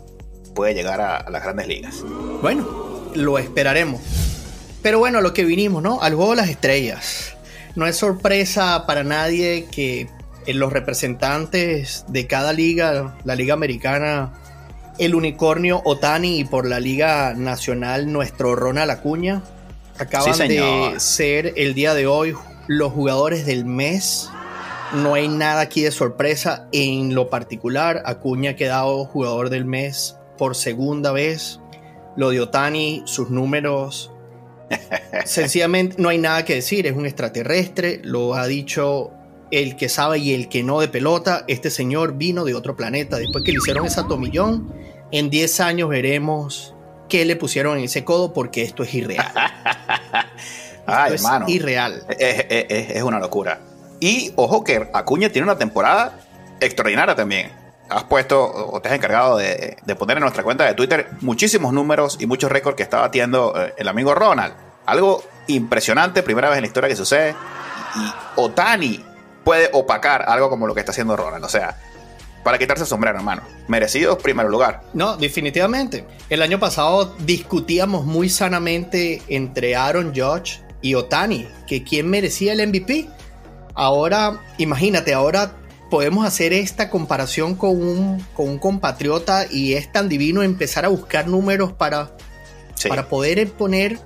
puede 0.55 0.75
llegar 0.75 1.01
a, 1.01 1.31
las 1.31 1.43
grandes 1.43 1.69
ligas. 1.69 2.03
Bueno, 2.43 3.11
lo 3.15 3.39
esperaremos. 3.39 4.01
Pero 4.83 4.99
bueno, 4.99 5.19
a 5.19 5.21
lo 5.21 5.33
que 5.33 5.45
vinimos, 5.45 5.83
¿no? 5.83 6.01
Al 6.01 6.15
juego 6.15 6.31
de 6.31 6.37
las 6.37 6.49
estrellas. 6.49 7.37
No 7.75 7.87
es 7.87 7.97
sorpresa 7.97 8.87
para 8.87 9.05
nadie 9.05 9.67
que 9.71 10.09
los 10.47 10.73
representantes 10.73 12.05
de 12.09 12.27
cada 12.27 12.53
liga, 12.53 13.19
la 13.25 13.35
liga 13.35 13.53
americana, 13.55 14.33
el 14.99 15.15
unicornio 15.15 15.83
Otani 15.85 16.41
y 16.41 16.45
por 16.45 16.67
la 16.67 16.81
liga 16.81 17.35
nacional 17.35 18.11
nuestro 18.11 18.57
Ronald 18.57 18.91
Acuña, 18.91 19.43
acaban 19.99 20.39
de 20.39 20.95
ser 20.99 21.53
el 21.57 21.75
día 21.75 21.93
de 21.95 22.07
hoy 22.07 22.35
los 22.67 22.93
jugadores 22.93 23.45
del 23.45 23.65
mes 23.65 24.31
no 24.97 25.15
hay 25.15 25.29
nada 25.29 25.61
aquí 25.61 25.83
de 25.83 25.91
sorpresa. 25.91 26.69
En 26.73 27.15
lo 27.15 27.29
particular, 27.29 28.03
Acuña 28.07 28.53
ha 28.53 28.57
quedado 28.57 29.05
jugador 29.05 29.51
del 29.51 29.65
mes 29.65 30.17
por 30.39 30.57
segunda 30.57 31.13
vez. 31.13 31.61
Lo 32.17 32.31
de 32.31 32.41
Otani, 32.41 33.03
sus 33.05 33.31
números. 33.31 34.13
Sencillamente 35.25 35.97
no 35.99 36.09
hay 36.09 36.19
nada 36.19 36.45
que 36.45 36.55
decir, 36.55 36.87
es 36.87 36.97
un 36.97 37.07
extraterrestre, 37.07 38.01
lo 38.03 38.35
ha 38.35 38.47
dicho 38.47 39.13
el 39.53 39.77
que 39.77 39.89
sabe 39.89 40.19
y 40.19 40.35
el 40.35 40.49
que 40.49 40.63
no 40.63 40.81
de 40.81 40.89
pelota. 40.89 41.45
Este 41.47 41.71
señor 41.71 42.17
vino 42.17 42.45
de 42.45 42.55
otro 42.55 42.75
planeta. 42.75 43.19
Después 43.19 43.45
que 43.45 43.53
le 43.53 43.59
hicieron 43.59 43.87
esa 43.87 44.09
tomillón, 44.09 44.73
en 45.13 45.31
10 45.31 45.61
años 45.61 45.89
veremos 45.89 46.75
qué 47.09 47.25
le 47.25 47.37
pusieron 47.37 47.79
en 47.79 47.85
ese 47.85 48.05
codo 48.05 48.33
porque 48.33 48.63
esto 48.63 48.83
es 48.83 48.95
irreal. 48.95 49.27
Ay, 50.87 51.15
es 51.15 51.23
hermano. 51.23 51.47
irreal. 51.49 52.07
es 52.19 53.03
una 53.03 53.19
locura. 53.19 53.61
Y 54.01 54.33
ojo 54.37 54.65
que 54.65 54.89
Acuña 54.93 55.31
tiene 55.31 55.45
una 55.45 55.59
temporada 55.59 56.19
extraordinaria 56.61 57.15
también. 57.15 57.53
Has 57.89 58.05
puesto 58.05 58.43
o 58.43 58.81
te 58.81 58.89
has 58.89 58.95
encargado 58.95 59.37
de, 59.37 59.77
poner 59.99 60.17
en 60.17 60.23
nuestra 60.23 60.43
cuenta 60.43 60.65
de 60.65 60.75
Twitter 60.75 61.09
muchísimos 61.21 61.73
números 61.73 62.17
y 62.21 62.27
muchos 62.27 62.51
récords 62.51 62.77
que 62.77 62.83
está 62.83 63.01
batiendo 63.01 63.55
eh, 63.57 63.75
el 63.77 63.89
amigo 63.89 64.15
Ronald. 64.15 64.55
Algo 64.87 65.23
impresionante, 65.47 66.23
primera 66.23 66.49
vez 66.49 66.59
en 66.59 66.63
la 66.63 66.67
historia 66.69 66.89
que 66.89 66.97
sucede. 66.97 67.35
Y 67.97 68.13
Otani 68.37 69.05
puede 69.45 69.71
opacar 69.73 70.25
algo 70.29 70.51
como 70.51 70.67
lo 70.67 70.75
que 70.75 70.81
está 70.81 70.91
haciendo 70.91 71.17
Ronald. 71.17 71.45
O 71.45 71.49
sea, 71.49 71.77
para 72.47 72.59
quitarse 72.59 72.85
el 72.85 72.89
sombrero, 72.89 73.19
hermano. 73.19 73.43
Merecido 73.67 74.19
primer 74.19 74.47
lugar. 74.47 74.83
No, 74.95 75.17
definitivamente. 75.17 76.05
El 76.31 76.43
año 76.43 76.61
pasado 76.61 77.17
discutíamos 77.19 78.05
muy 78.05 78.29
sanamente 78.29 79.21
entre 79.29 79.75
Aaron 79.75 80.13
Judge 80.15 80.61
y 80.81 80.95
Otani, 80.95 81.49
que 81.67 81.83
quién 81.83 82.09
merecía 82.09 82.53
el 82.53 82.65
MVP. 82.69 83.09
Ahora, 83.77 84.41
imagínate, 84.57 85.13
ahora 85.13 85.53
podemos 85.91 86.27
hacer 86.27 86.53
esta 86.53 86.91
comparación 86.91 87.55
con 87.55 87.81
un, 87.81 88.21
con 88.35 88.49
un 88.49 88.59
compatriota 88.59 89.47
y 89.49 89.75
es 89.75 89.93
tan 89.93 90.09
divino 90.09 90.43
empezar 90.43 90.85
a 90.87 90.89
buscar 90.89 91.29
números 91.29 91.73
para, 91.73 92.17
para 92.89 93.09
poder 93.09 93.53
poner 93.53 93.99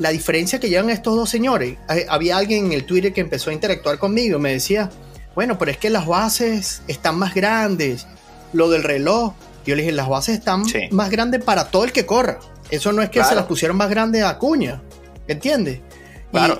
la 0.00 0.10
diferencia 0.10 0.58
que 0.58 0.68
llevan 0.68 0.90
estos 0.90 1.14
dos 1.14 1.30
señores. 1.30 1.78
Había 2.08 2.36
alguien 2.36 2.66
en 2.66 2.72
el 2.72 2.84
Twitter 2.84 3.12
que 3.12 3.20
empezó 3.20 3.50
a 3.50 3.52
interactuar 3.52 3.98
conmigo 3.98 4.38
y 4.38 4.40
me 4.40 4.52
decía, 4.52 4.90
bueno, 5.36 5.56
pero 5.56 5.70
es 5.70 5.76
que 5.78 5.88
las 5.88 6.06
bases 6.06 6.82
están 6.88 7.16
más 7.16 7.32
grandes, 7.32 8.06
lo 8.52 8.68
del 8.70 8.82
reloj. 8.82 9.34
Yo 9.64 9.76
le 9.76 9.82
dije, 9.82 9.92
las 9.92 10.08
bases 10.08 10.38
están 10.38 10.64
más 10.90 11.10
grandes 11.10 11.44
para 11.44 11.70
todo 11.70 11.84
el 11.84 11.92
que 11.92 12.04
corra. 12.04 12.40
Eso 12.70 12.92
no 12.92 13.02
es 13.02 13.10
que 13.10 13.22
se 13.22 13.34
las 13.34 13.44
pusieron 13.44 13.76
más 13.76 13.88
grandes 13.88 14.24
a 14.24 14.38
Cuña, 14.38 14.82
¿entiendes? 15.28 15.80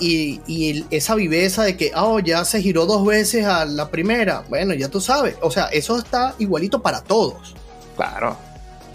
Y, 0.00 0.84
esa 0.90 1.14
viveza 1.14 1.62
de 1.62 1.76
que, 1.76 1.92
oh, 1.94 2.20
ya 2.20 2.44
se 2.44 2.60
giró 2.60 2.86
dos 2.86 3.06
veces 3.06 3.46
a 3.46 3.64
la 3.64 3.90
primera. 3.90 4.44
Bueno, 4.48 4.74
ya 4.74 4.88
tú 4.88 5.00
sabes. 5.00 5.36
O 5.40 5.50
sea, 5.50 5.66
eso 5.66 5.98
está 5.98 6.34
igualito 6.38 6.82
para 6.82 7.00
todos. 7.02 7.54
Claro. 7.96 8.36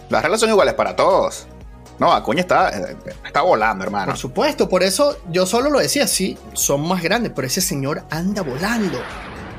Las 0.10 0.22
reglas 0.22 0.40
son 0.40 0.50
iguales 0.50 0.74
para 0.74 0.96
todos. 0.96 1.48
No, 2.00 2.14
Acuña 2.14 2.42
está, 2.42 2.70
está 3.26 3.42
volando, 3.42 3.84
hermano. 3.84 4.12
Por 4.12 4.18
supuesto, 4.18 4.70
por 4.70 4.84
eso 4.84 5.18
yo 5.32 5.48
solo 5.48 5.72
lo 5.72 5.80
decía, 5.80 6.08
sí, 6.08 6.38
son 6.54 6.88
más 6.88 7.02
grandes, 7.02 7.32
pero 7.36 7.48
ese 7.48 7.60
señor 7.60 8.04
anda 8.12 8.44
volando. 8.44 9.00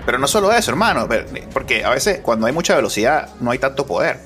Pero 0.07 0.19
no 0.19 0.29
solo 0.29 0.53
eso, 0.53 0.71
hermano, 0.71 1.09
porque 1.53 1.85
a 1.85 1.91
veces 1.91 2.21
cuando 2.23 2.47
hay 2.47 2.53
mucha 2.53 2.77
velocidad 2.77 3.29
no 3.41 3.51
hay 3.51 3.59
tanto 3.59 3.87
poder. 3.87 4.21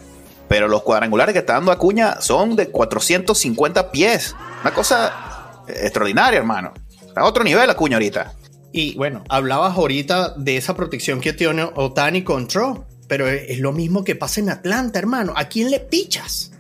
Pero 0.47 0.69
los 0.69 0.83
cuadrangulares 0.83 1.33
que 1.33 1.39
está 1.39 1.55
dando 1.55 1.73
Acuña 1.73 2.21
son 2.21 2.55
de 2.55 2.69
450 2.69 3.91
pies. 3.91 4.37
Una 4.61 4.75
cosa 4.75 5.32
extraordinaria, 5.69 6.39
hermano. 6.39 6.73
A 7.15 7.25
otro 7.25 7.45
nivel 7.45 7.69
Acuña 7.69 7.97
ahorita. 7.97 8.35
Y 8.73 8.95
bueno, 8.97 9.23
hablabas 9.29 9.77
ahorita 9.77 10.35
de 10.37 10.57
esa 10.57 10.75
protección 10.75 11.21
que 11.21 11.33
tiene 11.33 11.69
Otani 11.75 12.25
control, 12.25 12.85
pero 13.07 13.29
es 13.29 13.59
lo 13.59 13.73
mismo 13.73 14.03
que 14.03 14.17
pasa 14.17 14.41
en 14.41 14.49
Atlanta, 14.49 14.99
hermano. 14.99 15.35
¿A 15.37 15.45
quién 15.45 15.71
le 15.71 15.81
pichas? 15.81 16.53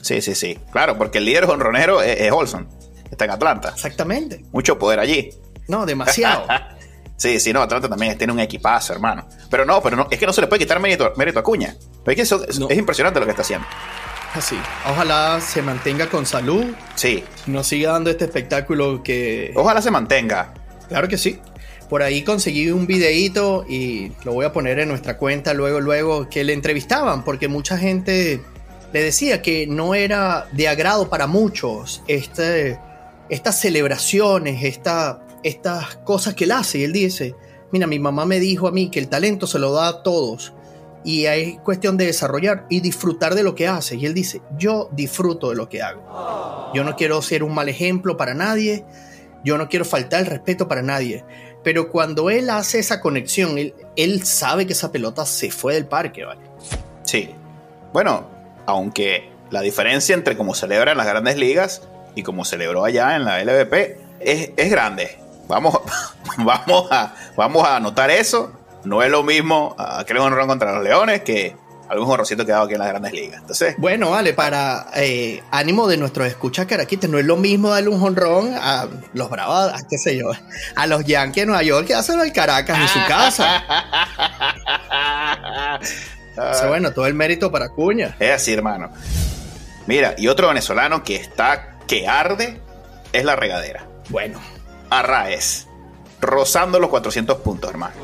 Sí, 0.00 0.20
sí, 0.22 0.34
sí. 0.34 0.58
Claro, 0.72 0.96
porque 0.96 1.18
el 1.18 1.26
líder 1.26 1.44
honronero 1.44 2.02
es, 2.02 2.20
es 2.20 2.32
Olson. 2.32 2.68
Está 3.10 3.26
en 3.26 3.30
Atlanta. 3.32 3.68
Exactamente. 3.68 4.42
Mucho 4.52 4.78
poder 4.78 4.98
allí. 4.98 5.30
No, 5.68 5.84
demasiado. 5.84 6.46
sí, 7.16 7.38
sí, 7.38 7.52
no, 7.52 7.60
Atlanta 7.60 7.88
también 7.88 8.16
tiene 8.16 8.32
un 8.32 8.40
equipazo, 8.40 8.94
hermano. 8.94 9.28
Pero 9.50 9.66
no, 9.66 9.82
pero 9.82 9.96
no, 9.96 10.08
es 10.10 10.18
que 10.18 10.26
no 10.26 10.32
se 10.32 10.40
le 10.40 10.46
puede 10.46 10.60
quitar 10.60 10.80
mérito, 10.80 11.12
mérito 11.16 11.38
a 11.38 11.42
Cuña. 11.42 11.76
es 12.06 12.16
que 12.16 12.22
eso, 12.22 12.44
es 12.46 12.78
impresionante 12.78 13.20
lo 13.20 13.26
que 13.26 13.30
está 13.30 13.42
haciendo. 13.42 13.66
Así. 14.34 14.56
Ojalá 14.88 15.40
se 15.40 15.60
mantenga 15.60 16.08
con 16.08 16.24
salud. 16.24 16.64
Sí. 16.94 17.22
Nos 17.46 17.66
siga 17.66 17.92
dando 17.92 18.10
este 18.10 18.24
espectáculo 18.24 19.02
que. 19.02 19.52
Ojalá 19.54 19.82
se 19.82 19.90
mantenga. 19.90 20.54
Claro 20.88 21.06
que 21.08 21.18
sí. 21.18 21.38
Por 21.90 22.02
ahí 22.02 22.22
conseguí 22.22 22.70
un 22.70 22.86
videíto 22.86 23.66
y 23.68 24.12
lo 24.24 24.32
voy 24.32 24.46
a 24.46 24.52
poner 24.52 24.78
en 24.78 24.88
nuestra 24.88 25.18
cuenta 25.18 25.52
luego, 25.52 25.80
luego, 25.80 26.30
que 26.30 26.42
le 26.44 26.54
entrevistaban, 26.54 27.22
porque 27.22 27.48
mucha 27.48 27.76
gente 27.76 28.40
le 28.94 29.02
decía 29.02 29.42
que 29.42 29.66
no 29.66 29.94
era 29.94 30.46
de 30.52 30.68
agrado 30.68 31.10
para 31.10 31.26
muchos 31.26 32.02
este, 32.08 32.78
estas 33.28 33.60
celebraciones, 33.60 34.64
esta, 34.64 35.26
estas 35.42 35.96
cosas 35.96 36.32
que 36.32 36.44
él 36.44 36.52
hace. 36.52 36.78
Y 36.78 36.84
él 36.84 36.94
dice, 36.94 37.34
mira, 37.70 37.86
mi 37.86 37.98
mamá 37.98 38.24
me 38.24 38.40
dijo 38.40 38.68
a 38.68 38.72
mí 38.72 38.88
que 38.88 38.98
el 38.98 39.08
talento 39.08 39.46
se 39.46 39.58
lo 39.58 39.72
da 39.72 39.88
a 39.88 40.02
todos 40.02 40.54
y 41.04 41.26
hay 41.26 41.56
cuestión 41.58 41.96
de 41.96 42.06
desarrollar 42.06 42.66
y 42.68 42.80
disfrutar 42.80 43.34
de 43.34 43.42
lo 43.42 43.54
que 43.54 43.68
hace. 43.68 43.96
Y 43.96 44.06
él 44.06 44.14
dice, 44.14 44.40
yo 44.56 44.88
disfruto 44.92 45.50
de 45.50 45.56
lo 45.56 45.68
que 45.68 45.82
hago. 45.82 46.70
Yo 46.74 46.84
no 46.84 46.96
quiero 46.96 47.20
ser 47.22 47.42
un 47.42 47.54
mal 47.54 47.68
ejemplo 47.68 48.16
para 48.16 48.34
nadie, 48.34 48.84
yo 49.44 49.58
no 49.58 49.68
quiero 49.68 49.84
faltar 49.84 50.20
el 50.20 50.26
respeto 50.26 50.68
para 50.68 50.82
nadie. 50.82 51.24
Pero 51.64 51.90
cuando 51.90 52.30
él 52.30 52.50
hace 52.50 52.78
esa 52.78 53.00
conexión, 53.00 53.56
él, 53.96 54.24
sabe 54.24 54.66
que 54.66 54.72
esa 54.72 54.90
pelota 54.90 55.26
se 55.26 55.50
fue 55.50 55.74
del 55.74 55.86
parque, 55.86 56.24
¿vale? 56.24 56.40
Sí. 57.04 57.30
Bueno, 57.92 58.26
aunque 58.66 59.30
la 59.50 59.60
diferencia 59.60 60.14
entre 60.14 60.36
cómo 60.36 60.54
celebra 60.54 60.92
en 60.92 60.98
las 60.98 61.06
grandes 61.06 61.36
ligas 61.36 61.82
y 62.14 62.22
cómo 62.22 62.44
celebró 62.44 62.84
allá 62.84 63.16
en 63.16 63.24
la 63.24 63.42
LVP 63.42 63.98
es, 64.20 64.50
es 64.56 64.70
grande. 64.70 65.18
Vamos, 65.46 65.78
vamos, 66.38 66.88
a, 66.90 67.14
vamos 67.36 67.66
a 67.66 67.76
anotar 67.76 68.10
eso 68.10 68.61
no 68.84 69.02
es 69.02 69.10
lo 69.10 69.22
mismo 69.22 69.74
aquel 69.78 70.18
honrón 70.18 70.48
contra 70.48 70.72
los 70.74 70.84
Leones 70.84 71.22
que 71.22 71.56
algún 71.88 72.10
honrocito 72.10 72.46
que 72.46 72.52
ha 72.52 72.54
dado 72.54 72.66
aquí 72.66 72.74
en 72.74 72.80
las 72.80 72.88
grandes 72.88 73.12
ligas. 73.12 73.40
Entonces, 73.40 73.74
bueno, 73.76 74.10
vale, 74.10 74.32
para 74.32 74.86
eh, 74.96 75.42
ánimo 75.50 75.86
de 75.86 75.98
nuestros 75.98 76.26
escuchas 76.26 76.64
caraquites, 76.66 77.10
no 77.10 77.18
es 77.18 77.24
lo 77.26 77.36
mismo 77.36 77.68
darle 77.68 77.90
un 77.90 78.02
honrón 78.02 78.54
a 78.54 78.86
los 79.12 79.28
Bravos, 79.28 79.72
a 79.74 79.86
qué 79.86 79.98
sé 79.98 80.16
yo, 80.16 80.30
a 80.74 80.86
los 80.86 81.04
Yankees 81.04 81.42
de 81.42 81.46
Nueva 81.46 81.62
York 81.62 81.86
que 81.86 81.94
hacen 81.94 82.18
el 82.20 82.32
Caracas 82.32 82.78
en 82.78 82.88
su 82.88 83.06
casa. 83.06 83.62
o 86.64 86.68
bueno, 86.68 86.92
todo 86.92 87.06
el 87.06 87.14
mérito 87.14 87.52
para 87.52 87.68
Cuña. 87.68 88.16
Es 88.18 88.30
así, 88.30 88.54
hermano. 88.54 88.90
Mira, 89.86 90.14
y 90.16 90.28
otro 90.28 90.48
venezolano 90.48 91.02
que 91.02 91.16
está 91.16 91.78
que 91.86 92.08
arde 92.08 92.58
es 93.12 93.24
la 93.24 93.36
regadera. 93.36 93.86
Bueno. 94.08 94.40
Arraez 94.88 95.66
rozando 96.22 96.78
los 96.78 96.88
400 96.88 97.38
puntos, 97.38 97.70
hermano. 97.70 97.94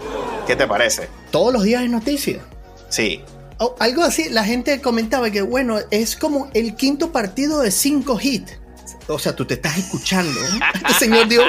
¿Qué 0.46 0.56
te 0.56 0.66
parece? 0.66 1.08
Todos 1.30 1.52
los 1.52 1.62
días 1.62 1.84
es 1.84 1.90
noticia. 1.90 2.40
Sí. 2.88 3.22
Oh, 3.58 3.74
algo 3.78 4.02
así, 4.02 4.28
la 4.28 4.44
gente 4.44 4.80
comentaba 4.80 5.30
que, 5.30 5.42
bueno, 5.42 5.78
es 5.90 6.16
como 6.16 6.50
el 6.52 6.74
quinto 6.74 7.10
partido 7.12 7.60
de 7.60 7.70
cinco 7.70 8.18
hits. 8.20 8.58
O 9.06 9.18
sea, 9.18 9.34
tú 9.34 9.44
te 9.46 9.54
estás 9.54 9.78
escuchando. 9.78 10.38
Este 10.74 10.92
señor 10.94 11.28
dio 11.28 11.42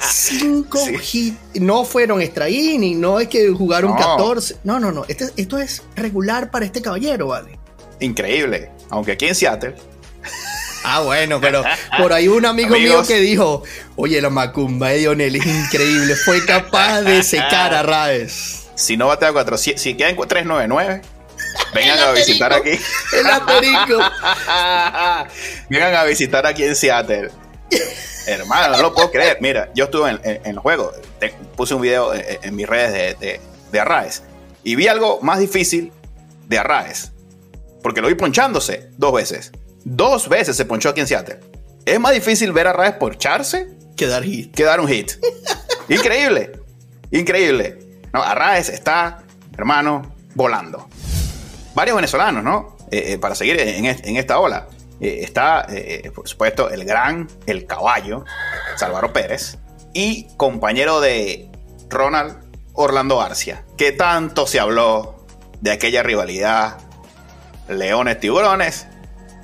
cinco 0.00 0.78
hits. 1.12 1.36
No 1.60 1.84
fueron 1.84 2.22
extra 2.22 2.46
no 2.48 3.20
es 3.20 3.28
que 3.28 3.50
jugaron 3.50 3.96
14. 3.96 4.58
No, 4.64 4.78
no, 4.78 4.92
no. 4.92 5.04
Este, 5.08 5.28
esto 5.36 5.58
es 5.58 5.82
regular 5.96 6.50
para 6.50 6.64
este 6.64 6.80
caballero, 6.80 7.28
¿vale? 7.28 7.58
Increíble. 7.98 8.70
Aunque 8.90 9.12
aquí 9.12 9.26
en 9.26 9.34
Seattle 9.34 9.74
Ah, 10.82 11.00
bueno, 11.00 11.40
pero 11.40 11.62
por 11.98 12.12
ahí 12.12 12.28
un 12.28 12.46
amigo 12.46 12.74
mío 12.74 13.02
que 13.06 13.20
dijo, 13.20 13.62
oye, 13.96 14.20
la 14.20 14.30
macumba 14.30 14.90
de 14.90 14.98
Lionel 15.00 15.36
es 15.36 15.46
increíble, 15.46 16.14
fue 16.16 16.44
capaz 16.44 17.02
de 17.02 17.22
secar 17.22 17.74
a 17.74 17.82
Raes. 17.82 18.68
Si 18.74 18.96
no 18.96 19.08
batea 19.08 19.32
4, 19.32 19.58
si, 19.58 19.94
quedan 19.94 20.16
399, 20.16 21.02
vengan 21.74 21.98
a 21.98 22.12
visitar 22.12 22.52
aquí. 22.52 22.70
El 23.12 23.26
aterico. 23.26 23.98
vengan 25.68 25.94
a 25.94 26.04
visitar 26.04 26.46
aquí 26.46 26.64
en 26.64 26.74
Seattle. 26.74 27.30
Hermano, 28.26 28.76
no 28.76 28.82
lo 28.82 28.94
puedo 28.94 29.10
creer. 29.10 29.38
Mira, 29.40 29.70
yo 29.74 29.84
estuve 29.84 30.10
en, 30.10 30.40
el 30.44 30.58
juego, 30.58 30.92
puse 31.56 31.74
un 31.74 31.82
video 31.82 32.12
en, 32.14 32.56
mis 32.56 32.66
redes 32.66 33.18
de, 33.20 33.40
de, 33.70 33.80
Arraes 33.80 34.22
y 34.64 34.76
vi 34.76 34.88
algo 34.88 35.20
más 35.20 35.38
difícil 35.38 35.92
de 36.48 36.58
Arraes, 36.58 37.12
porque 37.82 38.00
lo 38.00 38.08
vi 38.08 38.14
ponchándose 38.14 38.88
dos 38.96 39.12
veces. 39.12 39.52
Dos 39.84 40.28
veces 40.28 40.56
se 40.56 40.64
ponchó 40.64 40.90
aquí 40.90 41.00
en 41.00 41.06
Seattle. 41.06 41.40
Es 41.84 41.98
más 41.98 42.12
difícil 42.12 42.52
ver 42.52 42.66
a 42.66 42.72
Raes 42.72 42.94
poncharse 42.94 43.68
que 43.96 44.06
dar 44.06 44.22
hit. 44.22 44.54
Que 44.54 44.64
dar 44.64 44.80
un 44.80 44.88
hit. 44.88 45.12
Increíble. 45.88 46.52
Increíble. 47.10 47.78
No, 48.12 48.22
Arraes 48.22 48.68
está, 48.68 49.22
hermano, 49.56 50.14
volando. 50.34 50.88
Varios 51.74 51.96
venezolanos, 51.96 52.42
¿no? 52.42 52.76
Eh, 52.90 53.12
eh, 53.12 53.18
para 53.18 53.34
seguir 53.34 53.60
en, 53.60 54.16
esta 54.16 54.38
ola. 54.38 54.68
Eh, 55.00 55.20
está, 55.22 55.66
por 56.14 56.28
supuesto, 56.28 56.70
el 56.70 56.84
gran, 56.84 57.28
el 57.46 57.66
caballo, 57.66 58.24
Salvador 58.76 59.12
Pérez. 59.12 59.58
Y 59.92 60.28
compañero 60.36 61.00
de 61.00 61.50
Ronald 61.88 62.38
Orlando 62.72 63.20
Arcia. 63.20 63.64
Que 63.76 63.92
tanto 63.92 64.46
se 64.46 64.60
habló 64.60 65.26
de 65.60 65.72
aquella 65.72 66.02
rivalidad 66.02 66.78
Leones-Tiburones 67.68 68.86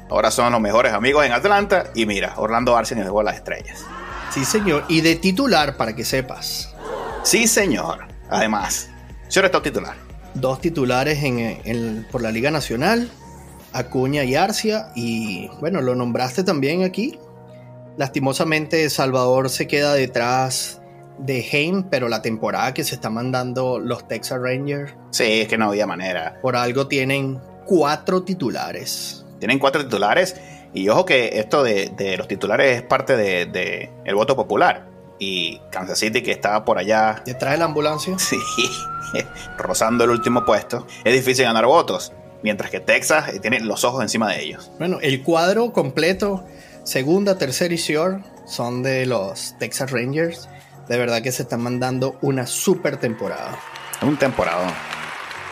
Ahora 0.09 0.31
son 0.31 0.53
los 0.53 0.61
mejores 0.61 0.93
amigos 0.93 1.27
en 1.27 1.33
Atlanta. 1.33 1.91
Y 1.95 2.07
mira, 2.07 2.35
Orlando 2.37 2.77
Arce 2.77 2.95
dejó 2.95 3.23
las 3.23 3.37
estrellas. 3.37 3.85
Sí, 4.31 4.45
señor. 4.45 4.85
Y 4.89 5.01
de 5.01 5.17
titular, 5.17 5.77
para 5.77 5.97
que 5.97 6.05
sepas. 6.05 6.75
Sí, 7.23 7.49
señor. 7.49 8.07
Además, 8.31 8.89
señor 9.29 9.47
está 9.47 9.63
titular. 9.63 9.97
Dos 10.35 10.61
titulares 10.61 11.23
en, 11.23 12.07
por 12.13 12.23
la 12.23 12.31
Liga 12.31 12.51
Nacional, 12.51 13.11
Acuña 13.73 14.23
y 14.25 14.37
Arcia. 14.37 14.91
Y 14.95 15.49
bueno, 15.61 15.81
lo 15.81 15.95
nombraste 15.95 16.45
también 16.45 16.85
aquí. 16.85 17.19
Lastimosamente, 17.97 18.89
Salvador 18.91 19.49
se 19.49 19.67
queda 19.67 19.95
detrás 19.95 20.83
de 21.19 21.41
Heim, 21.51 21.85
pero 21.91 22.09
la 22.09 22.21
temporada 22.21 22.75
que 22.75 22.85
se 22.85 22.95
está 22.95 23.09
mandando 23.09 23.79
los 23.81 24.07
Texas 24.07 24.39
Rangers. 24.41 24.93
Sí, 25.11 25.41
es 25.41 25.49
que 25.49 25.57
no 25.57 25.69
había 25.69 25.87
manera. 25.87 26.39
Por 26.43 26.57
algo 26.57 26.87
tienen 26.87 27.41
cuatro 27.65 28.23
titulares 28.23 29.26
Tienen 29.39 29.59
cuatro 29.59 29.83
titulares. 29.85 30.37
Y 30.73 30.89
ojo 30.89 31.05
que 31.07 31.39
esto 31.39 31.63
de, 31.63 32.15
los 32.19 32.29
titulares 32.29 32.77
es 32.77 32.83
parte 32.83 33.17
del 33.17 33.53
de, 33.53 33.91
el 34.05 34.15
voto 34.15 34.37
popular. 34.37 34.89
Y 35.19 35.61
Kansas 35.71 35.99
City, 35.99 36.23
que 36.23 36.33
estaba 36.33 36.65
por 36.65 36.79
allá. 36.79 37.23
Detrás 37.25 37.53
de 37.53 37.59
la 37.59 37.65
ambulancia. 37.65 38.17
Sí, 39.13 39.21
rozando 39.57 40.03
el 40.03 40.11
último 40.11 40.45
puesto. 40.45 40.85
Es 41.05 41.15
difícil 41.15 41.45
ganar 41.45 41.65
votos. 41.65 42.13
Mientras 42.43 42.71
que 42.71 42.81
Texas 42.81 43.29
eh, 43.29 43.39
tiene 43.39 43.61
los 43.61 43.85
ojos 43.85 44.03
encima 44.03 44.33
de 44.33 44.43
ellos. 44.43 44.71
Bueno, 44.79 44.99
el 45.01 45.23
cuadro 45.23 45.73
completo, 45.73 46.45
segunda, 46.83 47.39
tercera 47.39 47.73
y 47.73 47.77
short, 47.77 48.25
son 48.47 48.83
de 48.83 49.07
los 49.07 49.55
Texas 49.59 49.93
Rangers. 49.93 50.49
De 50.89 50.99
verdad 50.99 51.23
que 51.23 51.33
se 51.33 51.43
están 51.43 51.63
mandando 51.63 52.19
una 52.21 52.47
super 52.47 52.97
temporada. 52.97 53.59
Un 54.03 54.17
temporada. 54.17 54.73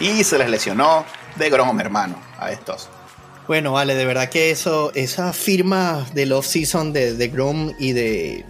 Y 0.00 0.24
se 0.24 0.38
les 0.38 0.50
lesionó 0.50 1.04
de 1.36 1.50
Grom, 1.50 1.80
hermano, 1.80 2.16
a 2.38 2.50
estos. 2.50 2.88
Bueno, 3.46 3.72
vale, 3.72 3.94
de 3.94 4.06
verdad 4.06 4.30
que 4.30 4.50
eso, 4.50 4.90
esa 4.94 5.32
firma 5.34 6.06
del 6.14 6.32
off-season 6.32 6.92
de, 6.92 7.14
de 7.14 7.28
Grom 7.28 7.74
y 7.78 7.92
de, 7.92 8.44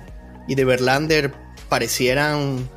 y 0.47 0.55
de 0.55 0.65
Verlander 0.65 1.33
parecieran 1.69 2.69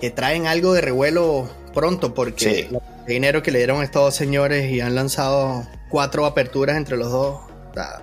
que 0.00 0.10
traen 0.10 0.46
algo 0.46 0.72
de 0.72 0.80
revuelo 0.80 1.50
pronto, 1.74 2.14
porque 2.14 2.68
el 2.70 3.06
dinero 3.06 3.42
que 3.42 3.50
le 3.50 3.58
dieron 3.58 3.82
a 3.82 3.84
estos 3.84 4.02
dos 4.02 4.14
señores 4.14 4.70
y 4.70 4.80
han 4.80 4.94
lanzado 4.94 5.66
cuatro 5.90 6.24
aperturas 6.24 6.78
entre 6.78 6.96
los 6.96 7.12
dos. 7.12 7.40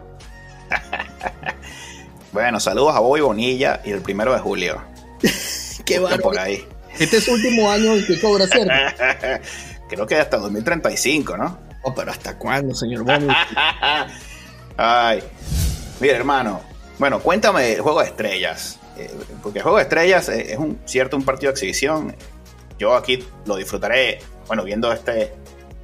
bueno, 2.31 2.59
saludos 2.59 2.95
a 2.95 2.99
Bobby 2.99 3.21
Bonilla 3.21 3.81
y 3.83 3.91
el 3.91 4.01
primero 4.01 4.33
de 4.33 4.39
julio. 4.39 4.83
Qué 5.85 5.97
bárbaro. 5.97 6.21
por 6.21 6.37
ahí. 6.37 6.63
Este 6.99 7.17
es 7.17 7.23
su 7.23 7.33
último 7.33 7.71
año 7.71 7.95
en 7.95 8.05
que 8.05 8.19
cobra 8.19 8.45
ser. 8.45 8.67
Creo 9.89 10.05
que 10.05 10.15
hasta 10.15 10.37
2035, 10.37 11.37
¿no? 11.37 11.66
Oh, 11.83 11.93
pero 11.93 12.11
¿hasta 12.11 12.37
cuándo, 12.37 12.75
señor 12.75 13.03
Bobby? 13.03 13.27
Ay. 14.77 15.23
Mira, 15.99 16.15
hermano. 16.17 16.61
Bueno, 16.99 17.19
cuéntame 17.19 17.73
el 17.73 17.81
juego 17.81 18.01
de 18.01 18.07
estrellas. 18.07 18.79
Eh, 18.97 19.11
porque 19.41 19.59
el 19.59 19.63
juego 19.63 19.77
de 19.77 19.83
estrellas 19.83 20.29
es 20.29 20.57
un 20.57 20.79
cierto 20.85 21.17
un 21.17 21.23
partido 21.23 21.51
de 21.51 21.53
exhibición. 21.53 22.15
Yo 22.79 22.95
aquí 22.95 23.23
lo 23.45 23.55
disfrutaré, 23.55 24.19
bueno, 24.47 24.63
viendo 24.63 24.91
este 24.91 25.33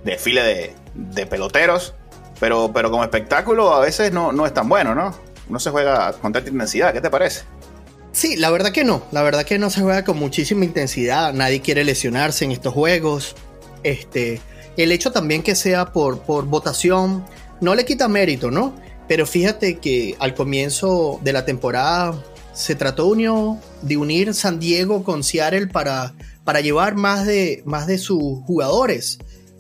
desfile 0.04 0.76
de, 0.94 1.26
peloteros. 1.26 1.94
Pero, 2.40 2.72
pero 2.74 2.92
como 2.92 3.04
espectáculo 3.04 3.74
a 3.74 3.80
veces 3.80 4.12
no, 4.12 4.32
no 4.32 4.46
es 4.46 4.54
tan 4.54 4.68
bueno, 4.68 4.94
¿no? 4.94 5.16
No 5.50 5.60
se 5.60 5.70
juega 5.70 6.12
con 6.14 6.34
tanta 6.34 6.50
intensidad. 6.50 6.92
¿Qué 6.94 7.02
te 7.02 7.10
parece? 7.10 7.44
Sí, 8.12 8.36
la 8.36 8.52
verdad 8.52 8.72
que 8.72 8.84
no. 8.84 9.04
La 9.12 9.24
verdad 9.24 9.44
que 9.44 9.58
no 9.58 9.70
se 9.70 9.82
juega 9.82 10.04
con 10.04 10.18
muchísima 10.18 10.66
intensidad. 10.66 11.34
Nadie 11.34 11.62
quiere 11.62 11.84
lesionarse 11.84 12.46
en 12.46 12.52
estos 12.52 12.74
juegos. 12.74 13.36
Este, 13.84 14.40
el 14.78 14.92
hecho 14.92 15.12
también 15.12 15.44
que 15.44 15.56
sea 15.56 15.92
por, 15.92 16.22
por 16.22 16.46
votación 16.46 17.26
no 17.62 17.76
le 17.76 17.86
quita 17.86 18.08
mérito, 18.08 18.52
¿no? 18.52 18.76
Pero 19.08 19.26
fíjate 19.26 19.78
que 19.80 20.16
al 20.20 20.34
comienzo 20.34 21.20
de 21.24 21.34
la 21.34 21.46
temporada 21.46 22.24
se 22.54 22.76
trató 22.76 23.14
de 23.82 23.98
unir 23.98 24.34
San 24.34 24.60
Diego 24.60 25.04
con 25.04 25.24
Seattle 25.24 25.68
para, 25.68 26.14
para 26.44 26.62
llevar 26.62 26.96
más 26.96 27.26
de, 27.26 27.64
más 27.66 27.88
de 27.88 27.98
sus 27.98 28.44
jugadores 28.46 29.20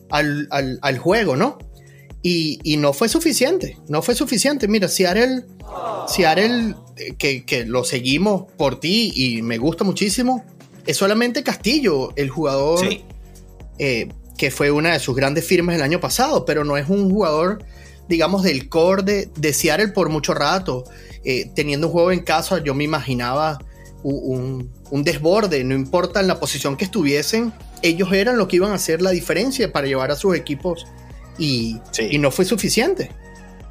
al, 0.09 0.97
juego, 0.99 1.35
¿no? 1.35 1.57
Y, 2.21 2.59
y, 2.63 2.77
no 2.77 2.93
fue 2.93 3.09
suficiente, 3.09 3.77
no 3.89 4.01
fue 4.01 4.15
suficiente. 4.15 4.67
Mira, 4.67 4.87
Seattle 4.87 5.43
Seattle, 6.07 6.75
eh, 6.97 7.15
que, 7.17 7.45
que 7.45 7.65
lo 7.65 7.83
seguimos 7.83 8.51
por 8.57 8.79
ti 8.79 9.11
y 9.15 9.41
me 9.41 9.57
gusta 9.57 9.83
muchísimo, 9.83 10.43
es 10.85 10.97
solamente 10.97 11.43
Castillo, 11.43 12.13
el 12.15 12.29
jugador 12.29 12.85
eh, 13.79 14.09
que 14.43 14.51
fue 14.51 14.71
una 14.71 14.91
de 14.91 14.99
sus 14.99 15.15
grandes 15.15 15.47
firmas 15.47 15.73
el 15.73 15.81
año 15.81 16.01
pasado, 16.01 16.43
pero 16.43 16.65
no 16.65 16.75
es 16.75 16.89
un 16.89 17.09
jugador, 17.09 17.63
digamos, 18.09 18.43
del 18.43 18.67
core 18.67 19.29
de, 19.33 19.53
Seattle 19.53 19.87
por 19.93 20.09
mucho 20.09 20.33
rato. 20.33 20.83
Eh, 21.23 21.49
teniendo 21.55 21.87
un 21.87 21.93
juego 21.93 22.11
en 22.11 22.19
casa, 22.19 22.61
yo 22.61 22.73
me 22.73 22.83
imaginaba 22.83 23.59
un, 24.03 24.69
desborde, 24.91 25.63
no 25.63 25.75
importa 25.75 26.19
en 26.19 26.27
la 26.27 26.41
posición 26.41 26.75
que 26.75 26.83
estuviesen, 26.83 27.53
ellos 27.81 28.11
eran 28.11 28.37
los 28.37 28.49
que 28.49 28.57
iban 28.57 28.73
a 28.73 28.75
hacer 28.75 29.01
la 29.01 29.11
diferencia 29.11 29.71
para 29.71 29.87
llevar 29.87 30.11
a 30.11 30.17
sus 30.17 30.35
equipos 30.35 30.87
y, 31.37 31.79
y 31.97 32.17
no 32.17 32.29
fue 32.29 32.43
suficiente. 32.43 33.11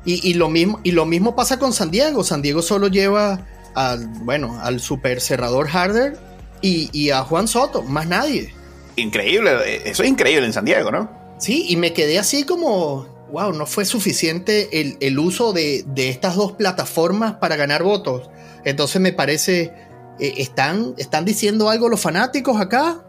Y, 0.06 0.32
lo 0.32 0.48
mismo, 0.48 0.80
y 0.84 0.92
lo 0.92 1.04
mismo 1.04 1.36
pasa 1.36 1.58
con 1.58 1.74
San 1.74 1.90
Diego. 1.90 2.24
San 2.24 2.40
Diego 2.40 2.62
solo 2.62 2.88
lleva 2.88 3.46
al, 3.74 4.06
bueno, 4.24 4.58
al 4.62 4.80
super 4.80 5.20
cerrador 5.20 5.68
Harder 5.68 6.18
y, 6.62 7.10
a 7.10 7.24
Juan 7.24 7.46
Soto, 7.46 7.82
más 7.82 8.06
nadie. 8.06 8.54
Increíble, 8.96 9.50
eso 9.88 10.02
es 10.02 10.08
increíble 10.08 10.46
en 10.46 10.52
San 10.52 10.64
Diego, 10.64 10.90
¿no? 10.90 11.10
Sí, 11.38 11.66
y 11.68 11.76
me 11.76 11.92
quedé 11.92 12.18
así 12.18 12.44
como, 12.44 13.06
wow, 13.32 13.52
no 13.52 13.66
fue 13.66 13.84
suficiente 13.84 14.68
el, 15.00 15.18
uso 15.18 15.52
de, 15.52 15.84
estas 15.96 16.36
dos 16.36 16.52
plataformas 16.52 17.34
para 17.34 17.56
ganar 17.56 17.82
votos. 17.82 18.30
Entonces 18.64 19.00
me 19.00 19.12
parece, 19.12 19.72
eh, 20.20 20.34
¿están, 20.36 20.94
¿están 20.98 21.24
diciendo 21.24 21.68
algo 21.68 21.88
los 21.88 22.00
fanáticos 22.00 22.60
acá? 22.60 23.02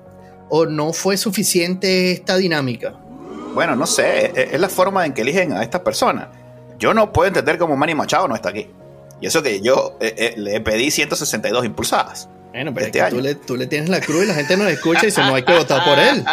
¿O 0.50 0.66
no 0.66 0.94
fue 0.94 1.18
suficiente 1.18 2.12
esta 2.12 2.38
dinámica? 2.38 3.00
Bueno, 3.54 3.76
no 3.76 3.86
sé, 3.86 4.32
es 4.36 4.60
la 4.60 4.70
forma 4.70 5.06
en 5.06 5.14
que 5.14 5.22
eligen 5.22 5.54
a 5.54 5.62
estas 5.62 5.82
personas 5.82 6.28
yo 6.84 6.94
no 6.94 7.14
puedo 7.14 7.30
entender 7.30 7.58
cómo 7.58 7.78
Manny 7.78 7.96
Machado 7.96 8.28
no 8.28 8.36
está 8.36 8.50
aquí. 8.50 8.68
Y 9.22 9.28
eso 9.28 9.42
que 9.42 9.62
yo 9.62 9.96
eh, 10.02 10.14
eh, 10.18 10.34
le 10.36 10.60
pedí 10.60 10.92
162 10.92 11.64
impulsadas. 11.64 12.28
Bueno, 12.54 12.72
pero 12.72 12.86
este 12.86 13.36
Tú, 13.48 13.58
le, 13.58 13.66
tienes 13.66 13.90
la 13.90 14.00
cruz 14.00 14.26
y 14.26 14.28
la 14.28 14.36
gente 14.36 14.56
no 14.56 14.68
escucha 14.68 15.00
y 15.02 15.06
dice, 15.08 15.22
no 15.22 15.34
hay 15.34 15.44
que 15.44 15.58
votar 15.58 15.84
por 15.84 15.98
él. 15.98 16.24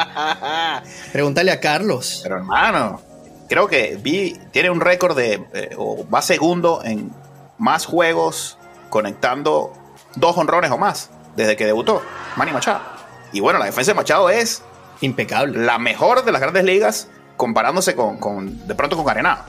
Pregúntale 1.12 1.50
a 1.50 1.60
Carlos. 1.60 2.20
Pero 2.22 2.36
hermano, 2.36 3.00
creo 3.48 3.66
que 3.68 3.98
vi, 3.98 4.38
tiene 4.50 4.68
un 4.68 4.82
récord 4.82 5.16
de, 5.16 5.42
eh, 5.54 5.70
o 5.78 6.06
va 6.10 6.20
segundo 6.20 6.82
en 6.84 7.10
más 7.56 7.86
juegos 7.86 8.58
conectando 8.90 9.72
dos 10.14 10.36
honrones 10.36 10.70
o 10.70 10.76
más 10.76 11.08
desde 11.36 11.56
que 11.56 11.64
debutó 11.64 12.02
Manny 12.36 12.52
Machado. 12.52 12.82
Y 13.32 13.40
bueno, 13.40 13.58
la 13.58 13.64
defensa 13.64 13.92
de 13.92 13.94
Machado 13.94 14.28
es 14.28 14.62
impecable. 15.00 15.58
La 15.58 15.78
mejor 15.78 16.22
de 16.26 16.32
las 16.32 16.42
grandes 16.42 16.64
ligas 16.64 17.08
comparándose 17.38 17.94
con, 17.94 18.18
con 18.18 18.68
de 18.68 18.74
pronto 18.74 18.94
con 18.94 19.06
Carenado. 19.06 19.42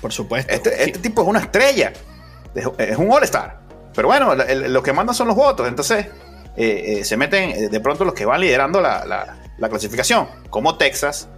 Por 0.00 0.12
supuesto. 0.12 0.52
Este, 0.52 0.82
este 0.82 0.98
tipo 0.98 1.22
es 1.22 1.28
una 1.28 1.38
estrella. 1.38 1.92
Es 2.76 2.98
un 2.98 3.08
All-Star. 3.08 3.67
Pero 3.94 4.08
bueno, 4.08 4.34
lo 4.34 4.82
que 4.82 4.92
mandan 4.92 5.14
son 5.14 5.28
los 5.28 5.36
votos. 5.36 5.66
Entonces, 5.68 6.06
eh, 6.56 6.98
eh, 6.98 7.04
se 7.04 7.16
meten 7.16 7.50
eh, 7.50 7.68
de 7.68 7.80
pronto 7.80 8.04
los 8.04 8.14
que 8.14 8.24
van 8.24 8.40
liderando 8.40 8.80
la, 8.80 9.36
clasificación, 9.58 10.26
como 10.50 10.76
Texas 10.76 11.28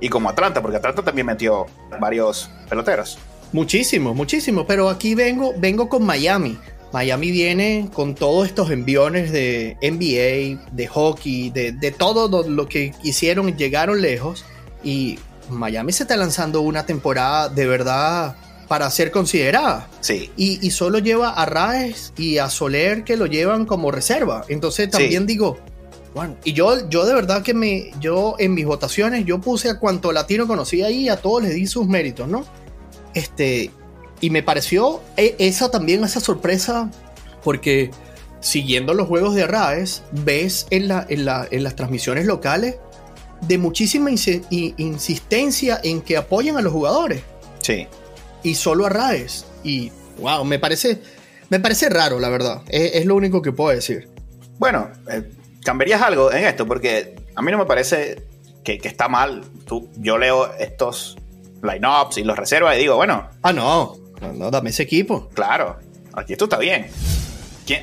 y 0.00 0.08
como 0.08 0.30
Atlanta, 0.30 0.62
porque 0.62 0.78
Atlanta 0.78 1.02
también 1.02 1.26
metió 1.26 1.66
varios 2.00 2.50
peloteros. 2.68 3.18
Muchísimo, 3.52 4.14
muchísimo. 4.14 4.66
Pero 4.66 4.88
aquí 4.88 5.14
vengo, 5.14 5.52
vengo 5.58 5.88
con 5.88 6.04
Miami. 6.04 6.58
Miami 6.92 7.30
viene 7.30 7.90
con 7.92 8.14
todos 8.14 8.46
estos 8.46 8.70
enviones 8.70 9.32
de 9.32 9.76
NBA, 9.82 10.72
de 10.72 10.86
hockey, 10.86 11.50
de, 11.50 11.72
de 11.72 11.90
todo 11.90 12.48
lo 12.48 12.66
que 12.66 12.94
hicieron, 13.02 13.54
llegaron 13.56 14.00
lejos. 14.00 14.46
Y 14.82 15.18
Miami 15.50 15.92
se 15.92 16.04
está 16.04 16.16
lanzando 16.16 16.62
una 16.62 16.86
temporada 16.86 17.48
de 17.50 17.66
verdad 17.66 18.34
para 18.70 18.88
ser 18.88 19.10
considerada. 19.10 19.88
Sí. 20.00 20.30
Y, 20.36 20.70
solo 20.70 21.00
lleva 21.00 21.30
a 21.30 21.44
Raes 21.44 22.12
y 22.16 22.38
a 22.38 22.48
Soler 22.48 23.02
que 23.02 23.16
lo 23.16 23.26
llevan 23.26 23.66
como 23.66 23.90
reserva. 23.90 24.44
Entonces 24.46 24.88
también 24.88 25.26
digo, 25.26 25.58
bueno, 26.14 26.36
y 26.44 26.52
yo, 26.52 26.88
yo 26.88 27.04
de 27.04 27.12
verdad 27.12 27.42
que 27.42 27.52
me, 27.52 27.90
yo 27.98 28.36
en 28.38 28.54
mis 28.54 28.64
votaciones, 28.64 29.24
yo 29.24 29.40
puse 29.40 29.70
a 29.70 29.80
cuanto 29.80 30.12
latino 30.12 30.46
conocí 30.46 30.82
ahí, 30.82 31.08
a 31.08 31.16
todos 31.16 31.42
les 31.42 31.56
di 31.56 31.66
sus 31.66 31.88
méritos, 31.88 32.28
¿no? 32.28 32.44
Este, 33.12 33.72
y 34.20 34.30
me 34.30 34.44
pareció 34.44 35.00
e, 35.16 35.34
esa 35.40 35.72
también, 35.72 36.04
esa 36.04 36.20
sorpresa, 36.20 36.92
porque 37.42 37.90
siguiendo 38.38 38.94
los 38.94 39.08
juegos 39.08 39.34
de 39.34 39.48
Raes, 39.48 40.04
ves 40.12 40.68
en, 40.70 40.86
la, 40.86 41.04
en, 41.08 41.24
la, 41.24 41.48
en 41.50 41.64
las 41.64 41.74
transmisiones 41.74 42.24
locales 42.24 42.76
de 43.40 43.58
muchísima 43.58 44.10
insistencia 44.12 45.80
en 45.82 46.02
que 46.02 46.16
apoyen 46.16 46.56
a 46.56 46.62
los 46.62 46.72
jugadores. 46.72 47.22
Sí. 47.62 47.88
Y 48.42 48.54
solo 48.54 48.86
a 48.86 48.88
Raes. 48.88 49.46
Y 49.62 49.90
wow, 50.18 50.44
me 50.44 50.58
parece, 50.58 51.00
me 51.48 51.60
parece 51.60 51.88
raro, 51.88 52.18
la 52.18 52.28
verdad. 52.28 52.62
Es, 52.68 53.04
lo 53.06 53.16
único 53.16 53.42
que 53.42 53.52
puedo 53.52 53.70
decir. 53.70 54.08
Bueno, 54.58 54.90
eh, 55.10 55.30
cambiarías 55.64 56.02
algo 56.02 56.32
en 56.32 56.44
esto, 56.44 56.66
porque 56.66 57.16
a 57.34 57.42
mí 57.42 57.50
no 57.50 57.58
me 57.58 57.66
parece 57.66 58.22
que, 58.64 58.80
está 58.82 59.08
mal. 59.08 59.42
Tú, 59.66 59.90
yo 59.96 60.18
leo 60.18 60.52
estos 60.54 61.16
lineups 61.62 62.18
y 62.18 62.24
los 62.24 62.36
reservas 62.36 62.76
y 62.76 62.80
digo, 62.80 62.96
bueno. 62.96 63.28
Ah, 63.42 63.52
no. 63.52 63.96
No, 64.34 64.50
dame 64.50 64.70
ese 64.70 64.82
equipo. 64.82 65.28
Claro. 65.34 65.78
Aquí 66.12 66.32
esto 66.32 66.44
está 66.44 66.58
bien. 66.58 66.88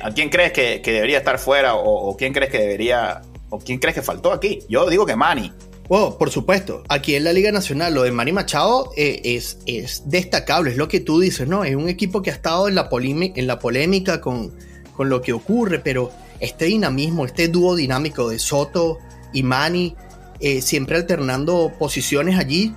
¿A 0.02 0.10
quién 0.10 0.28
crees 0.28 0.52
que, 0.52 0.82
debería 0.84 1.18
estar 1.18 1.38
fuera 1.38 1.74
o, 1.74 2.10
o 2.10 2.16
quién 2.16 2.32
crees 2.32 2.50
que 2.50 2.58
debería 2.58 3.22
¿O 3.50 3.58
quién 3.58 3.78
crees 3.78 3.94
que 3.94 4.02
faltó 4.02 4.32
aquí? 4.32 4.60
Yo 4.68 4.88
digo 4.90 5.06
que 5.06 5.16
Manny. 5.16 5.52
Oh, 5.88 6.18
por 6.18 6.30
supuesto. 6.30 6.82
Aquí 6.88 7.14
en 7.14 7.24
la 7.24 7.32
Liga 7.32 7.50
Nacional, 7.50 7.94
lo 7.94 8.02
de 8.02 8.12
Manny 8.12 8.32
Machado 8.32 8.90
eh, 8.96 9.22
es, 9.24 9.58
es, 9.64 10.02
destacable, 10.06 10.70
es 10.70 10.76
lo 10.76 10.86
que 10.86 11.00
tú 11.00 11.18
dices, 11.18 11.48
¿no? 11.48 11.64
Es 11.64 11.74
un 11.74 11.88
equipo 11.88 12.20
que 12.20 12.30
ha 12.30 12.34
estado 12.34 12.68
en 12.68 12.74
la, 12.74 12.88
polémica 12.90 14.20
con, 14.20 14.52
con 14.94 15.08
lo 15.08 15.22
que 15.22 15.32
ocurre, 15.32 15.78
pero 15.78 16.12
este 16.40 16.66
dinamismo, 16.66 17.24
este 17.24 17.48
dúo 17.48 17.74
dinámico 17.74 18.28
de 18.28 18.38
Soto 18.38 18.98
y 19.32 19.42
Manny, 19.42 19.96
eh, 20.40 20.60
siempre 20.60 20.96
alternando 20.96 21.72
posiciones 21.78 22.38
allí, 22.38 22.74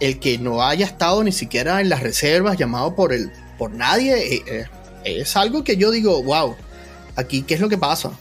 el 0.00 0.18
que 0.18 0.38
no 0.38 0.62
haya 0.62 0.86
estado 0.86 1.22
ni 1.24 1.32
siquiera 1.32 1.80
en 1.80 1.88
las 1.88 2.00
reservas, 2.00 2.56
llamado 2.56 2.94
por, 2.94 3.12
el, 3.12 3.32
por 3.58 3.72
nadie, 3.72 4.34
eh, 4.34 4.42
eh, 4.46 4.66
es 5.04 5.36
algo 5.36 5.64
que 5.64 5.76
yo 5.76 5.90
digo, 5.90 6.22
wow, 6.22 6.56
aquí, 7.16 7.42
¿qué 7.42 7.54
es 7.54 7.60
lo 7.60 7.68
que 7.68 7.78
pasa? 7.78 8.12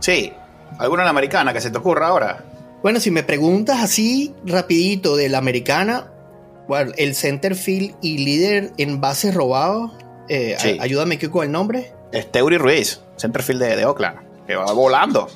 Sí, 0.00 0.32
¿alguna 0.78 1.02
en 1.02 1.06
la 1.06 1.10
americana 1.10 1.52
que 1.52 1.60
se 1.60 1.70
te 1.70 1.78
ocurra 1.78 2.08
ahora? 2.08 2.53
Bueno, 2.84 3.00
si 3.00 3.10
me 3.10 3.22
preguntas 3.22 3.80
así 3.82 4.34
rapidito 4.44 5.16
de 5.16 5.30
la 5.30 5.38
americana, 5.38 6.12
bueno, 6.68 6.92
el 6.98 7.14
centerfield 7.14 7.94
y 8.02 8.18
líder 8.18 8.72
en 8.76 9.00
bases 9.00 9.32
robados, 9.34 9.90
eh, 10.28 10.54
Sí. 10.58 10.76
ayúdame 10.78 11.16
¿qué 11.16 11.30
con 11.30 11.46
el 11.46 11.50
nombre. 11.50 11.94
Es 12.12 12.28
Ruiz, 12.58 13.00
centerfield 13.16 13.62
de, 13.62 13.76
de 13.76 13.86
Oakland, 13.86 14.18
que 14.46 14.54
va 14.56 14.70
volando. 14.74 15.28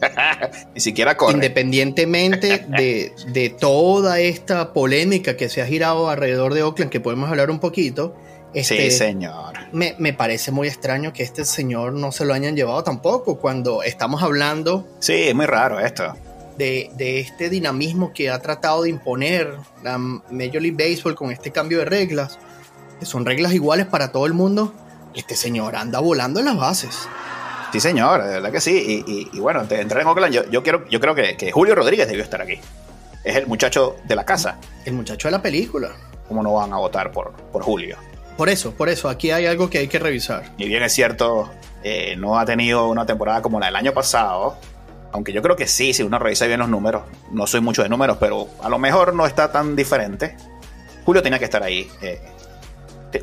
Ni 0.74 0.80
siquiera 0.80 1.16
corre. 1.16 1.34
Independientemente 1.34 2.66
de, 2.68 3.12
de 3.28 3.50
toda 3.50 4.18
esta 4.18 4.72
polémica 4.72 5.36
que 5.36 5.48
se 5.48 5.62
ha 5.62 5.66
girado 5.66 6.10
alrededor 6.10 6.54
de 6.54 6.64
Oakland, 6.64 6.90
que 6.90 6.98
podemos 6.98 7.30
hablar 7.30 7.52
un 7.52 7.60
poquito, 7.60 8.16
este, 8.52 8.90
Sí, 8.90 8.96
señor. 8.98 9.54
me, 9.70 9.94
me 10.00 10.12
parece 10.12 10.50
muy 10.50 10.66
extraño 10.66 11.12
que 11.12 11.22
este 11.22 11.44
señor 11.44 11.92
no 11.92 12.10
se 12.10 12.24
lo 12.24 12.34
hayan 12.34 12.56
llevado 12.56 12.82
tampoco 12.82 13.38
cuando 13.38 13.84
estamos 13.84 14.24
hablando 14.24 14.88
Sí, 14.98 15.12
es 15.14 15.34
muy 15.36 15.46
raro 15.46 15.78
esto. 15.78 16.16
De, 16.56 16.90
de 16.94 17.20
este 17.20 17.48
dinamismo 17.50 18.12
que 18.12 18.30
ha 18.30 18.38
tratado 18.40 18.82
de 18.82 18.90
imponer 18.90 19.54
la 19.82 19.98
Major 19.98 20.60
League 20.62 20.76
Baseball 20.76 21.14
con 21.14 21.30
este 21.30 21.50
cambio 21.52 21.78
de 21.78 21.84
reglas, 21.84 22.38
que 22.98 23.06
son 23.06 23.24
reglas 23.26 23.52
iguales 23.52 23.86
para 23.86 24.12
todo 24.12 24.26
el 24.26 24.32
mundo. 24.34 24.72
Este 25.14 25.34
señor 25.36 25.76
anda 25.76 25.98
volando 26.00 26.40
en 26.40 26.46
las 26.46 26.56
bases. 26.56 27.08
Sí, 27.72 27.80
señor, 27.80 28.22
de 28.22 28.28
verdad 28.30 28.52
que 28.52 28.60
sí. 28.60 29.04
Y, 29.06 29.10
y- 29.12 29.30
y 29.32 29.40
bueno, 29.40 29.60
antes 29.60 29.76
de 29.76 29.82
entrar 29.82 30.00
en 30.00 30.06
Oakland, 30.08 30.32
yo, 30.32 30.48
yo, 30.50 30.62
quiero, 30.62 30.88
yo 30.88 31.00
creo 31.00 31.14
que, 31.14 31.36
que 31.36 31.50
Julio 31.52 31.74
Rodríguez 31.74 32.06
debió 32.08 32.22
estar 32.22 32.40
aquí. 32.40 32.58
Es 33.24 33.36
el 33.36 33.46
muchacho 33.46 33.96
de 34.04 34.14
la 34.14 34.24
casa. 34.24 34.58
El 34.84 34.94
muchacho 34.94 35.28
de 35.28 35.32
la 35.32 35.42
película. 35.42 35.90
¿Cómo 36.28 36.42
no 36.42 36.54
van 36.54 36.72
a 36.72 36.76
votar 36.76 37.12
por, 37.12 37.32
por 37.52 37.62
Julio? 37.62 37.96
Por 38.36 38.48
eso, 38.48 38.72
por 38.72 38.88
eso, 38.88 39.08
aquí 39.08 39.30
hay 39.30 39.46
algo 39.46 39.68
que 39.70 39.78
hay 39.78 39.88
que 39.88 39.98
revisar. 39.98 40.52
Y 40.58 40.68
bien 40.68 40.82
es 40.82 40.92
cierto, 40.92 41.50
eh, 41.82 42.14
no 42.16 42.38
ha 42.38 42.44
tenido 42.44 42.88
una 42.88 43.04
temporada 43.06 43.40
como 43.42 43.58
la 43.58 43.66
del 43.66 43.76
año 43.76 43.92
pasado. 43.92 44.56
Aunque 45.16 45.32
yo 45.32 45.40
creo 45.40 45.56
que 45.56 45.66
sí, 45.66 45.94
si 45.94 46.02
uno 46.02 46.18
revisa 46.18 46.46
bien 46.46 46.60
los 46.60 46.68
números. 46.68 47.04
No 47.32 47.46
soy 47.46 47.62
mucho 47.62 47.82
de 47.82 47.88
números, 47.88 48.18
pero 48.20 48.48
a 48.62 48.68
lo 48.68 48.78
mejor 48.78 49.14
no 49.14 49.24
está 49.24 49.50
tan 49.50 49.74
diferente. 49.74 50.36
Julio 51.06 51.22
tenía 51.22 51.38
que 51.38 51.46
estar 51.46 51.62
ahí 51.62 51.90
eh, 52.02 52.20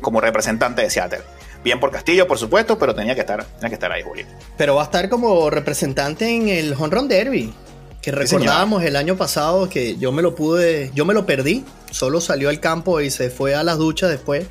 como 0.02 0.20
representante 0.20 0.82
de 0.82 0.90
Seattle. 0.90 1.20
Bien 1.62 1.78
por 1.78 1.92
Castillo, 1.92 2.26
por 2.26 2.36
supuesto, 2.36 2.76
pero 2.80 2.96
tenía 2.96 3.14
que 3.14 3.20
estar, 3.20 3.44
tenía 3.44 3.68
que 3.68 3.74
estar 3.74 3.92
ahí, 3.92 4.02
Julio. 4.02 4.26
Pero 4.56 4.74
va 4.74 4.82
a 4.82 4.84
estar 4.86 5.08
como 5.08 5.48
representante 5.50 6.28
en 6.28 6.48
el 6.48 6.72
Home 6.72 6.96
Run 6.96 7.06
Derby. 7.06 7.54
Que 8.02 8.10
recordábamos 8.10 8.82
el 8.82 8.96
año 8.96 9.16
pasado 9.16 9.68
que 9.68 9.96
yo 9.96 10.10
me 10.10 10.20
lo 10.20 10.34
pude, 10.34 10.90
yo 10.96 11.04
me 11.04 11.14
lo 11.14 11.26
perdí. 11.26 11.64
Solo 11.92 12.20
salió 12.20 12.48
al 12.48 12.58
campo 12.58 13.00
y 13.02 13.10
se 13.10 13.30
fue 13.30 13.54
a 13.54 13.62
las 13.62 13.78
duchas 13.78 14.10
después. 14.10 14.48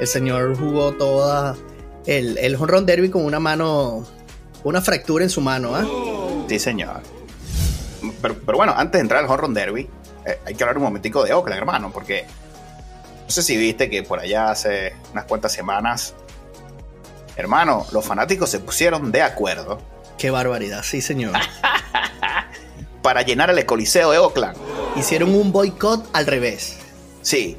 El 0.00 0.08
señor 0.08 0.58
jugó 0.58 0.90
toda 0.94 1.54
el, 2.06 2.38
el 2.38 2.56
Home 2.56 2.66
Run 2.66 2.86
Derby 2.86 3.08
con 3.08 3.24
una 3.24 3.38
mano, 3.38 4.04
una 4.64 4.82
fractura 4.82 5.22
en 5.22 5.30
su 5.30 5.40
mano. 5.40 5.76
¿ah? 5.76 5.86
Sí, 6.52 6.58
señor. 6.58 7.00
Pero, 8.20 8.36
pero 8.44 8.58
bueno, 8.58 8.74
antes 8.76 8.98
de 8.98 9.00
entrar 9.00 9.24
al 9.24 9.30
Home 9.30 9.38
Run 9.38 9.54
Derby, 9.54 9.88
eh, 10.26 10.38
hay 10.44 10.54
que 10.54 10.62
hablar 10.62 10.76
un 10.76 10.82
momentico 10.82 11.24
de 11.24 11.32
Oakland, 11.32 11.58
hermano, 11.58 11.90
porque 11.90 12.26
no 13.24 13.30
sé 13.30 13.42
si 13.42 13.56
viste 13.56 13.88
que 13.88 14.02
por 14.02 14.20
allá 14.20 14.50
hace 14.50 14.94
unas 15.12 15.24
cuantas 15.24 15.54
semanas, 15.54 16.14
hermano, 17.36 17.86
los 17.90 18.04
fanáticos 18.04 18.50
se 18.50 18.58
pusieron 18.58 19.10
de 19.10 19.22
acuerdo 19.22 19.78
Qué 20.18 20.30
barbaridad, 20.30 20.82
sí 20.82 21.00
señor. 21.00 21.32
para 23.02 23.22
llenar 23.22 23.48
el 23.48 23.64
Coliseo 23.64 24.10
de 24.10 24.18
Oakland. 24.18 24.58
Hicieron 24.94 25.34
un 25.34 25.52
boicot 25.52 26.06
al 26.12 26.26
revés. 26.26 26.76
Sí, 27.22 27.56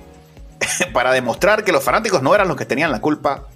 para 0.94 1.12
demostrar 1.14 1.64
que 1.64 1.72
los 1.72 1.84
fanáticos 1.84 2.22
no 2.22 2.36
eran 2.36 2.48
los 2.48 2.58
que 2.58 2.68
tenían 2.68 2.92
la 2.92 3.02
culpa 3.02 3.48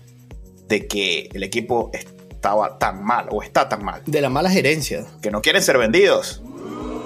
de 0.67 0.87
que 0.87 1.29
el 1.31 1.43
equipo 1.43 1.91
estaba 2.37 2.77
tan 2.77 3.03
mal 3.03 3.27
o 3.31 3.41
está 3.43 3.67
tan 3.67 3.83
mal. 3.83 4.01
De 4.05 4.21
la 4.21 4.29
mala 4.29 4.49
gerencia. 4.49 5.05
que 5.21 5.31
no 5.31 5.41
quieren 5.41 5.61
ser 5.61 5.77
vendidos. 5.77 6.41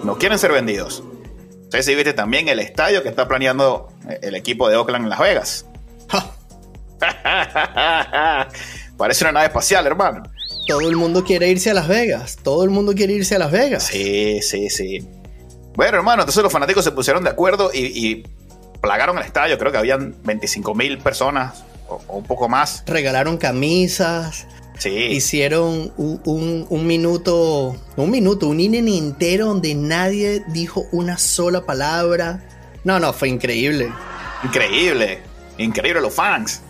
No 0.04 0.18
quieren 0.18 0.38
ser 0.38 0.52
vendidos. 0.52 1.04
Sé 1.72 1.84
si 1.84 1.96
viste 1.96 2.14
también 2.14 2.50
el 2.50 2.60
estadio 2.60 3.02
que 3.02 3.10
está 3.10 3.28
planeando 3.28 3.88
eh, 4.10 4.20
el 4.24 4.36
equipo 4.36 4.70
de 4.70 4.76
Oakland 4.76 5.06
en 5.06 5.10
Las 5.10 5.20
Vegas. 5.20 5.66
Parece 8.98 9.24
una 9.24 9.32
nave 9.32 9.48
espacial, 9.48 9.86
hermano. 9.88 10.24
todo 10.68 10.82
el 10.90 10.96
mundo 10.96 11.24
quiere 11.24 11.50
irse 11.50 11.72
a 11.72 11.74
Las 11.74 11.88
Vegas. 11.88 12.38
Todo 12.44 12.64
el 12.64 12.70
mundo 12.70 12.94
quiere 12.94 13.14
irse 13.14 13.36
a 13.36 13.40
Las 13.40 13.52
Vegas. 13.52 13.84
Sí, 13.84 14.40
sí, 14.42 14.70
sí. 14.70 15.08
Bueno, 15.76 15.98
hermano, 15.98 16.22
entonces 16.24 16.44
los 16.44 16.52
fanáticos 16.52 16.84
se 16.84 16.92
pusieron 16.92 17.24
de 17.24 17.30
acuerdo 17.30 17.72
y, 17.74 17.86
y 17.86 18.24
plagaron 18.82 19.18
el 19.18 19.24
estadio. 19.24 19.58
Creo 19.58 19.72
que 19.72 19.78
habían 19.78 20.16
25 20.24 20.76
mil 20.76 20.98
personas 21.00 21.64
o, 21.88 22.02
o 22.08 22.18
un 22.18 22.26
poco 22.26 22.50
más. 22.50 22.84
Regalaron 22.86 23.38
camisas, 23.38 24.46
Sí, 24.82 24.90
hicieron 24.90 25.94
un, 25.98 26.20
un- 26.26 26.66
un 26.68 26.88
minuto, 26.88 27.76
un 27.98 28.10
minuto, 28.10 28.48
un 28.48 28.60
inning 28.60 28.88
entero 28.98 29.46
donde 29.46 29.76
nadie 29.76 30.44
dijo 30.48 30.86
una 30.92 31.20
sola 31.20 31.62
palabra. 31.68 32.44
No, 32.84 33.00
no, 33.00 33.14
fue 33.14 33.30
increíble. 33.30 33.92
increíble. 34.44 35.20
Increíble 35.60 36.02
los 36.02 36.16
fans. 36.16 36.62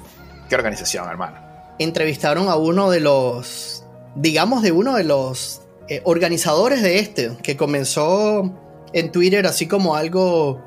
Qué 0.49 0.55
organización, 0.55 1.07
hermano. 1.09 1.37
Entrevistaron 1.79 2.49
a 2.49 2.57
uno 2.57 2.89
de 2.89 2.99
los, 2.99 3.85
digamos, 4.15 4.61
de 4.61 4.73
uno 4.73 4.95
de 4.97 5.05
los 5.05 5.61
eh, 5.87 6.01
organizadores 6.03 6.81
de 6.81 6.99
este, 6.99 7.37
que 7.41 7.55
comenzó 7.55 8.51
en 8.91 9.09
Twitter 9.13 9.47
así 9.47 9.67
como 9.67 9.95
algo, 9.95 10.61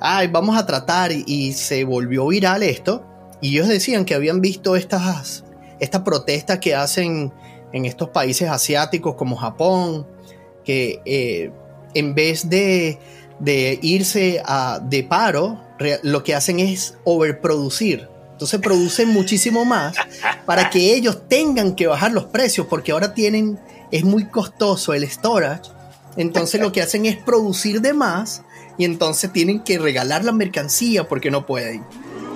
ay, 0.00 0.26
vamos 0.26 0.58
a 0.58 0.66
tratar, 0.66 1.12
y, 1.12 1.22
y 1.28 1.52
se 1.52 1.84
volvió 1.84 2.26
viral 2.26 2.64
esto. 2.64 3.04
Y 3.40 3.50
ellos 3.50 3.68
decían 3.68 4.04
que 4.04 4.16
habían 4.16 4.40
visto 4.40 4.74
estas, 4.74 5.44
estas 5.80 6.02
protestas 6.02 6.58
que 6.58 6.74
hacen 6.74 7.32
en 7.72 7.84
estos 7.84 8.10
países 8.10 8.48
asiáticos 8.48 9.14
como 9.14 9.36
Japón, 9.36 10.06
que 10.64 11.00
eh, 11.04 11.50
en 11.94 12.14
vez 12.14 12.48
de, 12.48 12.98
irse 13.82 14.42
de 14.82 15.04
paro, 15.04 15.60
lo 16.02 16.24
que 16.24 16.34
hacen 16.34 16.60
es 16.60 16.96
overproducir. 17.04 18.08
Entonces 18.32 18.60
producen 18.60 19.08
muchísimo 19.08 19.64
más 19.64 19.96
para 20.46 20.70
que 20.70 20.94
ellos 20.94 21.22
tengan 21.26 21.74
que 21.74 21.88
bajar 21.88 22.12
los 22.12 22.26
precios 22.26 22.68
porque 22.68 22.92
ahora 22.92 23.12
tienen, 23.12 23.58
es 23.90 24.04
muy 24.04 24.26
costoso 24.26 24.94
el 24.94 25.08
storage. 25.08 25.70
Entonces 26.16 26.60
lo 26.60 26.70
que 26.70 26.82
hacen 26.82 27.06
es 27.06 27.16
producir 27.16 27.80
de 27.80 27.94
más 27.94 28.42
y 28.76 28.84
entonces 28.84 29.32
tienen 29.32 29.60
que 29.60 29.78
regalar 29.78 30.24
la 30.24 30.32
mercancía 30.32 31.08
porque 31.08 31.30
no 31.30 31.46
pueden. 31.46 31.84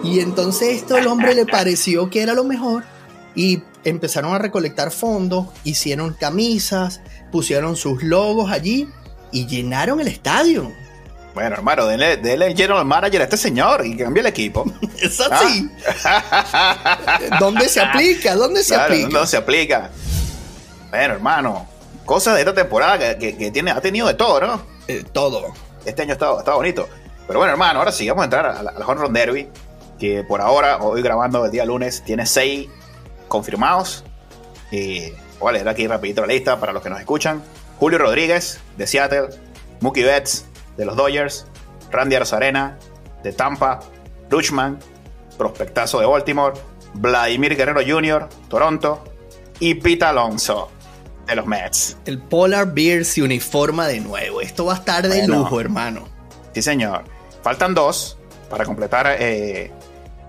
Y 0.03 0.19
entonces 0.19 0.71
esto 0.71 0.97
al 0.97 1.07
hombre 1.07 1.35
le 1.35 1.47
pareció 1.47 2.11
que 2.11 2.23
era 2.23 2.35
lo 2.35 2.43
mejor 2.43 2.85
y 3.35 3.63
empezaron 3.85 4.35
a 4.35 4.39
recolectar 4.39 4.91
fondos, 4.91 5.47
hicieron 5.65 6.15
camisas, 6.15 7.01
pusieron 7.31 7.77
sus 7.77 8.03
logos 8.03 8.51
allí 8.51 8.89
y 9.33 9.47
llenaron 9.47 10.01
el 10.01 10.09
estadio. 10.09 10.71
Bueno, 11.35 11.55
hermano, 11.57 11.87
denle, 11.87 12.19
denle 12.19 12.49
el 12.49 12.57
general 12.57 12.85
manager 12.85 13.23
a 13.23 13.25
este 13.25 13.39
señor 13.39 13.87
y 13.87 13.97
cambie 13.97 14.21
el 14.21 14.27
equipo. 14.27 14.65
Es 15.01 15.19
así. 15.21 15.69
¿Dónde 17.41 17.69
se 17.69 17.81
aplica? 17.81 18.35
¿Dónde 18.35 18.63
se 18.63 18.75
Claro, 18.75 18.93
aplica? 18.95 19.09
no 19.09 19.27
se 19.27 19.37
aplica. 19.37 19.91
Bueno, 20.91 21.15
hermano, 21.15 21.67
cosas 22.05 22.35
de 22.35 22.41
esta 22.41 22.55
temporada 22.55 22.99
que, 22.99 23.19
que- 23.19 23.37
que 23.37 23.51
tiene, 23.51 23.71
ha 23.71 23.81
tenido 23.81 24.07
de 24.07 24.15
todo, 24.15 24.41
¿no? 24.41 24.63
Eh, 24.89 25.05
todo. 25.13 25.53
Este 25.85 26.03
año 26.03 26.11
ha 26.13 26.15
estado 26.15 26.57
bonito. 26.57 26.89
Pero 27.27 27.39
bueno, 27.39 27.53
hermano, 27.53 27.79
ahora 27.79 27.93
sí, 27.93 28.09
vamos 28.09 28.23
a 28.23 28.25
entrar 28.25 28.47
al, 28.47 28.69
al 28.69 28.83
Home 28.83 29.01
Run 29.01 29.13
Derby, 29.13 29.49
que 29.99 30.23
por 30.25 30.41
ahora, 30.41 30.79
hoy 30.79 31.03
grabando 31.03 31.45
el 31.47 31.51
día 31.51 31.65
lunes, 31.65 32.03
tiene 32.05 32.27
seis 32.27 32.69
confirmados. 33.33 34.05
Y 34.71 35.11
voy 35.41 35.49
a 35.49 35.53
leer 35.53 35.69
aquí 35.69 35.87
rapidito 35.87 36.21
la 36.21 36.29
lista 36.29 36.61
para 36.61 36.73
los 36.73 36.83
que 36.83 36.91
nos 36.91 37.01
escuchan. 37.01 37.43
Julio 37.79 37.99
Rodríguez, 37.99 38.61
de 38.77 38.87
Seattle. 38.87 39.29
Mookie 39.81 40.05
Betts, 40.05 40.45
de 40.77 40.85
los 40.85 40.95
Dodgers. 40.97 41.47
Randy 41.91 42.15
Arozarena, 42.17 42.79
de 43.23 43.33
Tampa. 43.33 43.81
Luchman, 44.31 44.79
prospectazo 45.37 45.99
de 46.01 46.07
Baltimore. 46.07 46.55
Vladimir 46.95 47.57
Guerrero 47.57 47.81
Jr., 47.87 48.29
Toronto. 48.49 49.03
Y 49.59 49.75
Pete 49.77 50.05
Alonso, 50.05 50.71
de 51.27 51.37
los 51.37 51.47
Mets. 51.47 51.97
El 52.05 52.19
Polar 52.19 52.73
Bear 52.75 53.05
se 53.05 53.23
uniforma 53.23 53.87
de 53.87 54.01
nuevo. 54.01 54.41
Esto 54.41 54.65
va 54.67 54.75
a 54.75 54.77
estar 54.77 55.03
de 55.09 55.21
Bueno. 55.21 55.37
lujo, 55.39 55.61
hermano. 55.61 56.09
Sí, 56.55 56.63
señor. 56.63 57.05
Faltan 57.43 57.75
dos 57.75 58.19
para 58.51 58.65
completar 58.65 59.17
eh, 59.19 59.71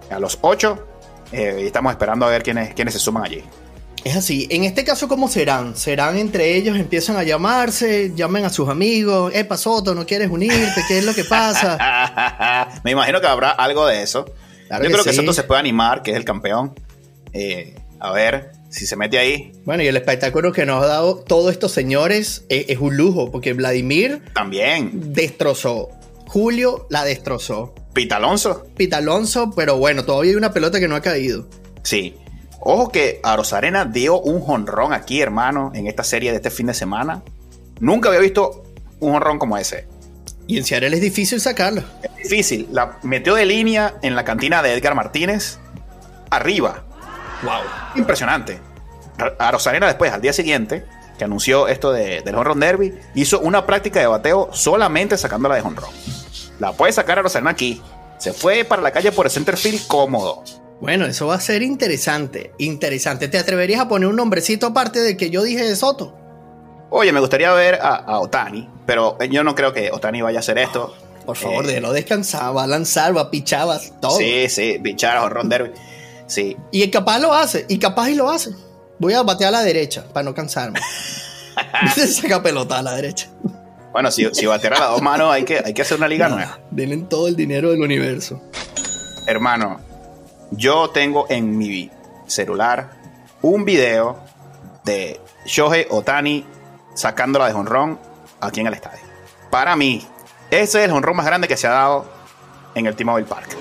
a 0.10 0.20
los 0.20 0.38
ocho. 0.42 0.88
Eh, 1.34 1.60
y 1.63 1.65
estamos 1.65 1.91
esperando 1.91 2.26
a 2.26 2.30
ver 2.30 2.43
quiénes, 2.43 2.74
quiénes 2.74 2.93
se 2.93 3.00
suman 3.00 3.24
allí. 3.24 3.43
Es 4.04 4.17
así. 4.17 4.48
En 4.50 4.65
este 4.65 4.84
caso, 4.84 5.08
¿cómo 5.08 5.30
serán? 5.30 5.78
¿Serán 5.78 6.17
entre 6.17 6.56
ellos? 6.58 6.78
¿Empiezan 6.78 7.15
a 7.15 7.24
llamarse? 7.24 8.12
¿Llamen 8.13 8.43
a 8.43 8.50
sus 8.50 8.67
amigos? 8.67 9.32
¿Eh, 9.34 9.48
Soto, 9.56 9.96
no 9.96 10.06
quieres 10.06 10.30
unirte? 10.30 10.82
¿Qué 10.88 10.98
es 10.98 11.06
lo 11.06 11.13
que 11.13 11.24
pasa? 11.24 12.69
Me 12.84 12.91
imagino 12.91 13.22
que 13.22 13.28
habrá 13.28 13.52
algo 13.52 13.88
de 13.88 14.04
eso. 14.04 14.26
Claro 14.67 14.84
Yo 14.84 14.89
que 14.89 14.93
creo 14.93 15.04
que. 15.06 15.13
Soto 15.13 15.32
se 15.32 15.43
puede 15.43 15.60
animar, 15.60 16.02
que 16.02 16.12
es 16.12 16.17
el 16.17 16.26
campeón. 16.26 16.78
Eh, 17.32 17.76
a 18.00 18.12
ver 18.12 18.52
si 18.69 18.86
se 18.86 18.98
mete 18.98 19.17
ahí. 19.19 19.54
Bueno, 19.63 19.84
y 19.84 19.88
el 19.88 19.96
espectáculo 19.96 20.52
que 20.52 20.65
nos 20.65 20.84
ha 20.84 20.88
dado 20.88 21.15
todos 21.19 21.52
estos 21.52 21.72
señores 21.72 22.43
eh, 22.50 22.65
es 22.69 22.80
un 22.80 22.98
lujo, 22.98 23.32
porque 23.32 23.54
Vladimir 23.54 24.22
También. 24.34 25.13
destrozó. 25.13 25.89
Julio 26.28 26.88
la 26.89 27.06
destrozó. 27.06 27.74
Pita 27.94 28.16
Alonso. 28.16 28.66
Pita 28.76 28.98
Alonso, 28.98 29.52
pero 29.56 29.78
bueno, 29.78 30.04
todavía 30.04 30.32
hay 30.32 30.36
una 30.36 30.52
pelota 30.52 30.80
que 30.80 30.88
no 30.88 30.96
ha 30.96 31.02
caído. 31.02 31.48
Sí. 31.84 32.16
Ojo 32.60 32.90
que 32.90 33.20
a 33.24 33.36
Rosarena 33.36 33.86
dio 33.86 34.20
un 34.20 34.42
jonrón 34.42 34.94
aquí, 34.94 35.22
hermano, 35.22 35.72
en 35.76 35.88
esta 35.88 36.04
serie 36.04 36.32
de 36.32 36.38
este 36.38 36.50
fin 36.50 36.68
de 36.68 36.74
semana. 36.74 37.22
Nunca 37.80 38.10
había 38.10 38.22
visto 38.22 38.64
un 39.00 39.14
jonrón 39.14 39.38
como 39.38 39.58
ese. 39.58 39.86
Y 40.48 40.58
en 40.58 40.66
Seattle 40.66 40.96
es 40.96 41.02
difícil 41.02 41.40
sacarlo. 41.40 41.84
Es 42.02 42.16
difícil. 42.30 42.68
La 42.72 42.98
metió 43.04 43.36
de 43.36 43.46
línea 43.46 43.96
en 44.02 44.16
la 44.16 44.26
cantina 44.26 44.64
de 44.64 44.74
Edgar 44.74 44.96
Martínez. 44.96 45.60
Arriba. 46.30 46.84
Wow. 47.44 47.62
Impresionante. 47.96 48.60
A 49.38 49.52
Rosarena 49.52 49.86
después, 49.88 50.12
al 50.12 50.22
día 50.22 50.34
siguiente, 50.34 50.86
que 51.18 51.26
anunció 51.26 51.68
esto 51.68 51.92
de, 51.92 52.22
del 52.22 52.36
honrón 52.36 52.60
derby, 52.60 52.94
hizo 53.14 53.40
una 53.40 53.66
práctica 53.66 54.00
de 54.00 54.08
bateo 54.08 54.50
solamente 54.52 55.18
sacándola 55.18 55.56
de 55.56 55.62
honrón. 55.62 55.92
La 56.63 56.71
puede 56.71 56.93
sacar 56.93 57.19
a 57.19 57.23
Rosarena 57.23 57.52
aquí. 57.52 57.82
Se 58.17 58.32
fue 58.32 58.63
para 58.63 58.82
la 58.82 58.91
calle 58.91 59.12
por 59.12 59.26
el 59.26 59.32
center 59.34 59.58
field 59.58 59.86
cómodo. 59.86 60.45
Bueno, 60.80 61.06
eso 61.06 61.28
va 61.28 61.36
a 61.36 61.41
ser 61.41 61.62
interesante. 61.62 62.54
Interesante. 62.58 63.28
¿Te 63.28 63.38
atreverías 63.38 63.82
a 63.82 63.89
poner 63.89 64.08
un 64.08 64.15
nombrecito 64.15 64.67
aparte 64.67 65.02
de 65.02 65.17
que 65.17 65.30
yo 65.30 65.43
dije 65.43 65.62
de 65.62 65.76
Soto? 65.76 66.15
Oye, 66.89 67.12
me 67.12 67.19
gustaría 67.19 67.52
ver 67.52 67.80
a, 67.82 68.17
Otani, 68.21 68.69
pero 68.86 69.17
yo 69.30 69.43
no 69.43 69.56
creo 69.56 69.73
que 69.73 69.91
Otani 69.91 70.21
vaya 70.21 70.38
a 70.38 70.39
hacer 70.39 70.58
esto. 70.58 70.95
Por 71.26 71.36
favor, 71.36 71.65
eh, 71.65 71.67
déjalo 71.67 71.91
descansar, 71.91 72.56
va 72.56 72.63
a 72.63 72.67
lanzar, 72.67 73.13
va 73.13 73.23
a 73.23 73.30
pichar, 73.30 73.67
va 73.67 73.78
todo. 73.99 74.15
Sí, 74.17 74.47
sí, 74.47 74.80
pichar, 74.82 75.17
honrón 75.17 75.49
derby. 75.49 75.71
Sí. 76.28 76.56
Y 76.71 76.89
capaz 76.89 77.19
lo 77.19 77.34
hace, 77.34 77.65
y 77.67 77.78
capaz 77.78 78.10
y 78.10 78.15
lo 78.15 78.30
hace. 78.30 78.52
Voy 78.99 79.15
a 79.15 79.23
batear 79.23 79.49
a 79.49 79.58
la 79.58 79.63
derecha 79.63 80.06
para 80.13 80.23
no 80.23 80.34
cansarme. 80.34 80.80
Saca 82.08 82.41
pelota 82.41 82.80
a 82.80 82.84
la 82.84 82.95
derecha. 82.95 83.28
Bueno, 83.94 84.10
si, 84.10 84.28
si 84.34 84.48
batear 84.48 84.74
a 84.74 84.80
las 84.80 84.90
dos 84.90 85.02
manos, 85.04 85.32
hay 85.32 85.46
que, 85.46 85.62
hay 85.64 85.74
que 85.74 85.84
hacer 85.84 85.98
una 85.98 86.08
liga 86.08 86.28
nueva. 86.28 86.60
Denle 86.72 86.98
todo 87.08 87.28
el 87.28 87.36
dinero 87.36 87.70
del 87.70 87.80
universo. 87.80 88.42
Hermano, 89.28 89.80
yo 90.50 90.90
tengo 90.90 91.28
en 91.30 91.56
mi 91.58 91.92
celular 92.26 92.90
un 93.44 93.64
video 93.66 94.20
de 94.84 95.22
Shohei 95.46 95.86
Otani 95.92 96.44
sacándola 96.96 97.46
de 97.46 97.54
jonrón 97.54 98.00
aquí 98.42 98.62
en 98.62 98.68
el 98.68 98.74
estadio. 98.74 99.00
Para 99.52 99.76
mí, 99.76 100.06
ese 100.50 100.80
es 100.80 100.86
el 100.86 100.92
jonrón 100.92 101.16
más 101.16 101.28
grande 101.28 101.48
que 101.48 101.56
se 101.56 101.68
ha 101.68 101.72
dado 101.72 102.06
en 102.74 102.88
el 102.88 102.96
T-Mobile 102.96 103.28
Park. 103.28 103.56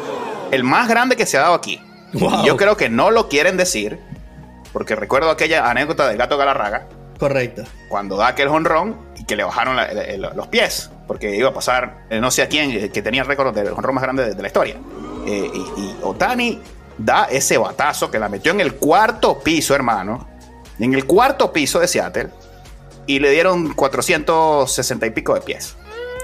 El 0.51 0.65
más 0.65 0.89
grande 0.89 1.15
que 1.15 1.27
se 1.27 1.37
ha 1.37 1.43
dado 1.43 1.55
aquí. 1.55 1.79
Yo 2.45 2.57
creo 2.57 2.77
que 2.79 2.89
no 2.89 3.11
lo 3.11 3.29
quieren 3.29 3.59
decir, 3.59 3.99
porque 4.73 4.97
recuerdo 4.97 5.31
aquella 5.31 5.71
anécdota 5.71 6.09
del 6.09 6.17
gato 6.17 6.39
Galarraga. 6.39 6.89
Correcto. 7.23 7.63
Cuando 7.89 8.17
da 8.17 8.27
aquel 8.27 8.49
jonrón 8.49 8.97
y 9.17 9.23
que 9.23 9.37
le 9.37 9.45
bajaron 9.45 9.77
los 10.35 10.49
pies, 10.49 10.91
porque 11.07 11.37
iba 11.37 11.51
a 11.51 11.55
pasar, 11.55 12.07
eh, 12.11 12.21
no 12.21 12.33
sé 12.33 12.43
a 12.43 12.49
quién, 12.49 12.73
eh, 12.73 12.91
que 12.91 13.01
tenía 13.01 13.23
el 13.23 13.29
récord 13.29 13.55
del 13.55 13.71
jonrón 13.71 13.95
más 13.95 14.03
grande 14.03 14.35
de, 14.35 14.43
la 14.43 14.49
historia. 14.49 14.75
Eh, 15.25 15.49
y, 15.55 15.81
y 15.81 15.97
Otani 16.03 16.61
da 16.99 17.27
ese 17.27 17.59
batazo 17.59 18.11
que 18.11 18.19
la 18.19 18.29
metió 18.29 18.51
en 18.51 18.61
el 18.61 18.75
cuarto 18.75 19.39
piso, 19.39 19.73
hermano. 19.73 20.27
En 20.81 20.95
el 20.95 21.07
cuarto 21.07 21.53
piso 21.53 21.79
de 21.79 21.87
Seattle. 21.87 22.31
Y 23.07 23.21
le 23.21 23.31
dieron 23.31 23.73
460 23.73 25.07
y 25.07 25.11
pico 25.11 25.35
de 25.35 25.43
pies. 25.43 25.77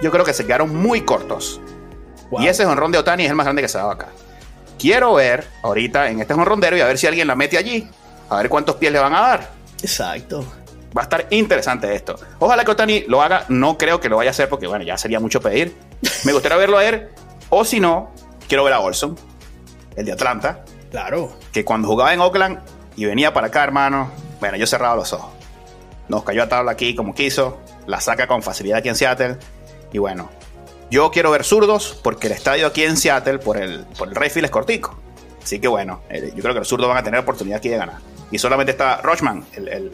Yo 0.02 0.10
creo 0.10 0.24
que 0.24 0.32
se 0.32 0.46
quedaron 0.46 0.74
muy 0.74 1.02
cortos. 1.02 1.60
Y 2.40 2.48
ese 2.48 2.64
jonrón 2.64 2.90
de 2.90 2.98
Otani 2.98 3.22
es 3.22 3.30
el 3.30 3.36
más 3.36 3.46
grande 3.46 3.62
que 3.62 3.68
se 3.68 3.78
ha 3.78 3.82
dado 3.82 3.92
acá. 3.92 4.08
Quiero 4.80 5.14
ver 5.14 5.46
ahorita 5.62 6.10
en 6.10 6.18
este 6.18 6.34
jonrondero 6.34 6.76
y 6.76 6.80
a 6.80 6.86
ver 6.86 6.98
si 6.98 7.06
alguien 7.06 7.28
la 7.28 7.36
mete 7.36 7.56
allí. 7.56 7.88
A 8.28 8.38
ver 8.38 8.48
cuántos 8.48 8.74
pies 8.74 8.90
le 8.90 8.98
van 8.98 9.14
a 9.14 9.20
dar. 9.20 9.50
Exacto. 9.80 10.44
Va 10.96 11.02
a 11.02 11.04
estar 11.04 11.26
interesante 11.30 11.94
esto. 11.94 12.16
Ojalá 12.38 12.64
que 12.64 12.70
Otani 12.70 13.04
lo 13.08 13.22
haga. 13.22 13.44
No 13.48 13.76
creo 13.76 14.00
que 14.00 14.08
lo 14.08 14.16
vaya 14.16 14.30
a 14.30 14.32
hacer 14.32 14.48
porque, 14.48 14.66
bueno, 14.66 14.84
ya 14.84 14.96
sería 14.96 15.20
mucho 15.20 15.40
pedir. 15.40 15.76
Me 16.24 16.32
gustaría 16.32 16.56
verlo 16.56 16.78
a 16.78 16.84
él. 16.84 17.08
O 17.50 17.64
si 17.64 17.80
no, 17.80 18.10
quiero 18.48 18.64
ver 18.64 18.72
a 18.72 18.80
Olson 18.80 19.16
el 19.96 20.06
de 20.06 20.12
Atlanta. 20.12 20.64
Claro. 20.90 21.32
Que 21.52 21.64
cuando 21.64 21.88
jugaba 21.88 22.14
en 22.14 22.20
Oakland 22.20 22.60
y 22.96 23.04
venía 23.04 23.34
para 23.34 23.48
acá, 23.48 23.64
hermano, 23.64 24.10
bueno, 24.40 24.56
yo 24.56 24.66
cerraba 24.66 24.96
los 24.96 25.12
ojos. 25.12 25.32
Nos 26.08 26.22
cayó 26.22 26.42
a 26.44 26.48
tabla 26.48 26.72
aquí 26.72 26.94
como 26.94 27.14
quiso, 27.14 27.58
la 27.86 28.00
saca 28.00 28.26
con 28.26 28.42
facilidad 28.42 28.78
aquí 28.78 28.88
en 28.88 28.96
Seattle. 28.96 29.36
Y 29.92 29.98
bueno, 29.98 30.30
yo 30.90 31.10
quiero 31.10 31.30
ver 31.30 31.44
zurdos 31.44 31.98
porque 32.02 32.28
el 32.28 32.32
estadio 32.32 32.66
aquí 32.66 32.84
en 32.84 32.96
Seattle 32.96 33.38
por 33.38 33.58
el, 33.58 33.80
por 33.98 34.08
el 34.08 34.14
Rayfield 34.14 34.46
es 34.46 34.50
cortico. 34.50 34.98
Así 35.42 35.60
que 35.60 35.68
bueno, 35.68 36.00
eh, 36.08 36.32
yo 36.34 36.42
creo 36.42 36.54
que 36.54 36.60
los 36.60 36.68
zurdos 36.68 36.88
van 36.88 36.98
a 36.98 37.02
tener 37.02 37.20
oportunidad 37.20 37.58
aquí 37.58 37.68
de 37.68 37.76
ganar. 37.76 37.96
Y 38.30 38.38
solamente 38.38 38.72
está 38.72 39.00
Rochman, 39.02 39.44
el, 39.54 39.68
el, 39.68 39.92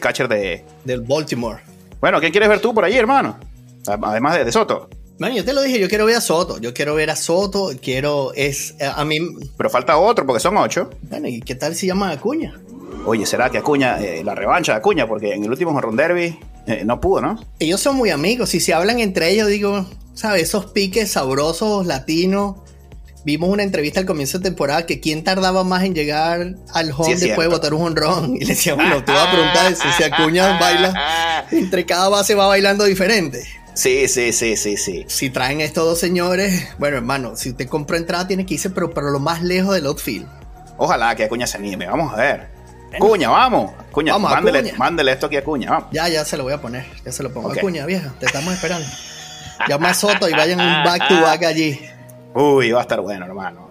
catcher 0.00 0.28
de... 0.28 0.64
Del 0.84 1.00
Baltimore. 1.00 1.62
Bueno, 2.00 2.20
¿quién 2.20 2.30
quieres 2.30 2.48
ver 2.48 2.60
tú 2.60 2.74
por 2.74 2.84
allí, 2.84 2.96
hermano? 2.96 3.38
Además 3.86 4.36
de, 4.36 4.44
de 4.44 4.52
Soto. 4.52 4.88
Bueno, 5.18 5.34
yo 5.34 5.44
te 5.44 5.52
lo 5.52 5.62
dije, 5.62 5.80
yo 5.80 5.88
quiero 5.88 6.06
ver 6.06 6.16
a 6.16 6.20
Soto. 6.20 6.58
Yo 6.58 6.72
quiero 6.72 6.94
ver 6.94 7.10
a 7.10 7.16
Soto, 7.16 7.70
quiero. 7.82 8.32
Es. 8.34 8.76
Eh, 8.78 8.88
a 8.94 9.04
mí. 9.04 9.18
Pero 9.56 9.68
falta 9.68 9.98
otro, 9.98 10.24
porque 10.24 10.38
son 10.38 10.56
ocho. 10.56 10.90
Bueno, 11.02 11.26
¿y 11.26 11.40
qué 11.40 11.56
tal 11.56 11.74
si 11.74 11.88
llama 11.88 12.10
Acuña? 12.10 12.60
Oye, 13.04 13.26
¿será 13.26 13.50
que 13.50 13.58
Acuña, 13.58 13.98
eh, 14.00 14.22
la 14.22 14.34
revancha 14.34 14.72
de 14.72 14.78
Acuña? 14.78 15.08
Porque 15.08 15.32
en 15.34 15.42
el 15.42 15.50
último 15.50 15.72
Jorron 15.72 15.96
Derby 15.96 16.38
eh, 16.66 16.82
no 16.84 17.00
pudo, 17.00 17.20
¿no? 17.20 17.40
Ellos 17.58 17.80
son 17.80 17.96
muy 17.96 18.10
amigos. 18.10 18.50
Si 18.50 18.60
se 18.60 18.74
hablan 18.74 19.00
entre 19.00 19.30
ellos, 19.30 19.48
digo, 19.48 19.86
¿sabes? 20.14 20.42
Esos 20.42 20.66
piques 20.66 21.10
sabrosos, 21.10 21.86
latinos. 21.86 22.56
Vimos 23.24 23.50
una 23.50 23.62
entrevista 23.62 24.00
al 24.00 24.06
comienzo 24.06 24.38
de 24.38 24.44
temporada 24.44 24.86
que 24.86 25.00
quién 25.00 25.24
tardaba 25.24 25.64
más 25.64 25.82
en 25.84 25.94
llegar 25.94 26.54
al 26.72 26.92
home 26.96 27.16
después 27.16 27.48
de 27.48 27.54
botar 27.54 27.74
un 27.74 27.82
honrón. 27.82 28.36
Y 28.36 28.40
le 28.40 28.46
decía, 28.46 28.74
bueno, 28.74 29.04
te 29.04 29.12
voy 29.12 29.20
a 29.20 29.30
preguntar 29.30 29.74
si 29.74 30.02
Acuña 30.04 30.58
baila. 30.58 31.46
Entre 31.50 31.84
cada 31.84 32.08
base 32.08 32.34
va 32.34 32.46
bailando 32.46 32.84
diferente. 32.84 33.44
Sí, 33.74 34.08
sí, 34.08 34.32
sí, 34.32 34.56
sí, 34.56 34.76
sí. 34.76 35.04
Si 35.06 35.30
traen 35.30 35.60
estos 35.60 35.84
dos 35.84 36.00
señores, 36.00 36.68
bueno, 36.78 36.96
hermano, 36.96 37.36
si 37.36 37.50
usted 37.50 37.68
compra 37.68 37.96
entrada, 37.96 38.26
tiene 38.26 38.44
que 38.44 38.54
irse, 38.54 38.70
pero 38.70 38.92
para 38.92 39.10
lo 39.10 39.20
más 39.20 39.42
lejos 39.42 39.74
del 39.74 39.86
outfield. 39.86 40.26
Ojalá 40.78 41.14
que 41.14 41.24
Acuña 41.24 41.46
se 41.46 41.58
anime, 41.58 41.86
vamos 41.86 42.12
a 42.12 42.16
ver. 42.16 42.48
Cuña, 42.98 43.28
vamos. 43.28 43.72
Cuña, 43.92 44.14
vamos, 44.14 44.32
mándele, 44.32 44.72
mándele, 44.72 45.12
esto 45.12 45.26
aquí 45.26 45.36
a 45.36 45.44
Cuña, 45.44 45.70
vamos. 45.70 45.88
Ya, 45.92 46.08
ya 46.08 46.24
se 46.24 46.36
lo 46.36 46.44
voy 46.44 46.54
a 46.54 46.60
poner, 46.60 46.86
ya 47.04 47.12
se 47.12 47.22
lo 47.22 47.32
pongo. 47.32 47.52
a 47.52 47.54
Cuña, 47.54 47.84
vieja, 47.86 48.12
te 48.18 48.26
estamos 48.26 48.54
esperando. 48.54 48.88
Llama 49.68 49.90
a 49.90 49.94
Soto 49.94 50.28
y 50.28 50.32
vayan 50.32 50.60
un 50.60 50.84
back 50.84 51.06
to 51.08 51.20
back 51.20 51.44
allí. 51.44 51.78
Uy, 52.34 52.70
va 52.72 52.80
a 52.80 52.82
estar 52.82 53.00
bueno, 53.00 53.24
hermano. 53.24 53.68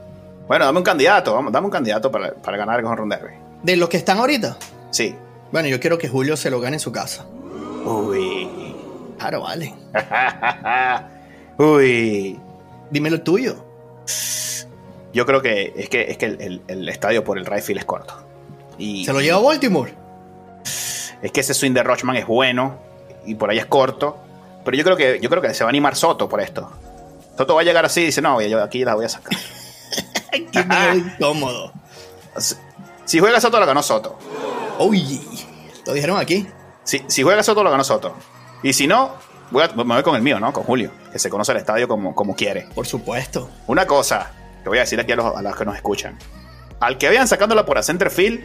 Bueno, 0.48 0.66
dame 0.66 0.78
un 0.78 0.84
candidato, 0.84 1.34
vamos, 1.34 1.52
dame 1.52 1.66
un 1.66 1.72
candidato 1.72 2.12
para, 2.12 2.34
para 2.34 2.58
ganar 2.58 2.82
con 2.82 2.96
Ron 2.96 3.10
Derby. 3.10 3.34
¿De 3.64 3.76
los 3.76 3.90
que 3.90 3.98
están 3.98 4.18
ahorita? 4.18 4.58
Sí. 4.92 5.16
Bueno, 5.52 5.68
yo 5.68 5.80
quiero 5.80 5.98
que 5.98 6.08
Julio 6.08 6.38
se 6.38 6.50
lo 6.50 6.60
gane 6.60 6.78
en 6.78 6.80
su 6.80 6.92
casa. 6.92 7.26
Uy. 7.86 8.76
Claro, 9.18 9.42
vale. 9.42 9.74
Uy. 11.58 12.40
Dime 12.90 13.10
lo 13.10 13.22
tuyo. 13.22 13.56
Yo 15.14 15.26
creo 15.26 15.42
que 15.42 15.74
es 15.76 15.90
que, 15.90 16.12
es 16.12 16.18
que 16.18 16.26
el, 16.26 16.90
estadio 16.90 17.24
por 17.24 17.38
el 17.38 17.46
right 17.46 17.68
es 17.70 17.86
corto. 17.86 18.14
Y, 18.78 19.06
¿Se 19.06 19.14
lo 19.14 19.22
lleva 19.22 19.38
a 19.38 19.42
Baltimore? 19.42 19.94
Es 21.22 21.32
que 21.32 21.40
ese 21.40 21.54
swing 21.54 21.72
de 21.72 21.82
Rochman 21.82 22.16
es 22.16 22.28
bueno 22.28 22.78
y 23.26 23.36
por 23.36 23.50
ahí 23.50 23.58
es 23.58 23.66
corto. 23.66 24.18
Pero 24.64 24.78
yo 24.78 24.84
creo 24.84 24.98
que, 24.98 25.20
yo 25.20 25.30
creo 25.30 25.42
que 25.42 25.54
se 25.54 25.64
va 25.64 25.70
a 25.70 25.72
animar 25.72 25.96
Soto 25.96 26.30
por 26.30 26.42
esto. 26.42 26.70
Soto 27.38 27.56
va 27.56 27.62
a 27.62 27.64
llegar 27.64 27.86
así 27.86 28.02
y 28.02 28.06
dice, 28.08 28.22
no, 28.22 28.42
yo 28.42 28.64
aquí 28.64 28.84
la 28.84 28.96
voy 28.96 29.06
a 29.06 29.10
sacar. 29.10 29.38
Qué 30.32 30.66
incómodo. 30.96 31.72
Si, 33.06 33.20
juega 33.20 33.40
Soto, 33.40 33.60
lo 33.60 33.66
ganó 33.66 33.84
Soto. 33.84 34.18
Uy, 34.80 35.22
lo 35.86 35.94
dijeron 35.94 36.20
aquí. 36.20 36.48
Si, 36.84 37.04
si 37.08 37.22
juega 37.22 37.44
Soto, 37.44 37.64
lo 37.64 37.70
ganó 37.70 37.84
Soto. 37.84 38.16
Y 38.64 38.74
si 38.74 38.88
no, 38.88 39.14
voy 39.52 39.64
a, 39.64 39.68
me 39.68 39.84
voy 39.84 40.04
con 40.04 40.16
el 40.16 40.22
mío, 40.22 40.40
¿no? 40.40 40.52
Con 40.52 40.64
Julio, 40.64 40.92
que 41.12 41.20
se 41.20 41.30
conoce 41.30 41.52
el 41.52 41.60
estadio 41.60 41.88
como, 41.88 42.16
como 42.16 42.36
quiere. 42.36 42.68
Por 42.74 42.88
supuesto. 42.88 43.50
Una 43.68 43.86
cosa 43.86 44.32
que 44.64 44.70
voy 44.70 44.80
a 44.80 44.82
decir 44.82 45.00
aquí 45.00 45.12
a 45.12 45.16
los, 45.16 45.36
a 45.36 45.42
los 45.42 45.56
que 45.56 45.66
nos 45.66 45.76
escuchan. 45.76 46.18
Al 46.80 46.98
que 46.98 47.10
vean 47.10 47.28
sacándola 47.28 47.66
por 47.66 47.78
el 47.78 47.84
center 47.84 48.10
field, 48.10 48.44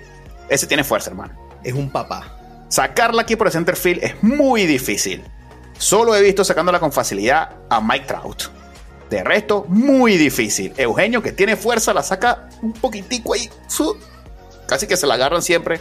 ese 0.49 0.67
tiene 0.67 0.85
fuerza, 0.85 1.11
hermano. 1.11 1.35
Es 1.65 1.73
un 1.73 1.91
papá. 1.91 2.67
Sacarla 2.69 3.23
aquí 3.23 3.37
por 3.37 3.47
el 3.47 3.53
center 3.53 3.77
field 3.77 4.03
es 4.03 4.23
muy 4.23 4.67
difícil. 4.67 5.25
Solo 5.79 6.15
he 6.15 6.23
visto 6.23 6.45
sacándola 6.45 6.79
con 6.79 6.93
facilidad 6.93 7.57
a 7.69 7.81
Mike 7.81 8.07
Trout. 8.07 8.62
De 9.13 9.23
resto, 9.23 9.67
muy 9.69 10.17
difícil. 10.17 10.73
Eugenio, 10.75 11.23
que 11.23 11.33
tiene 11.33 11.55
fuerza, 11.55 11.93
la 11.93 12.03
saca 12.03 12.49
un 12.63 12.73
poquitico 12.73 13.35
ahí. 13.35 13.47
Casi 14.65 14.87
que 14.87 14.97
se 14.97 15.07
la 15.07 15.15
agarran 15.15 15.43
siempre. 15.43 15.81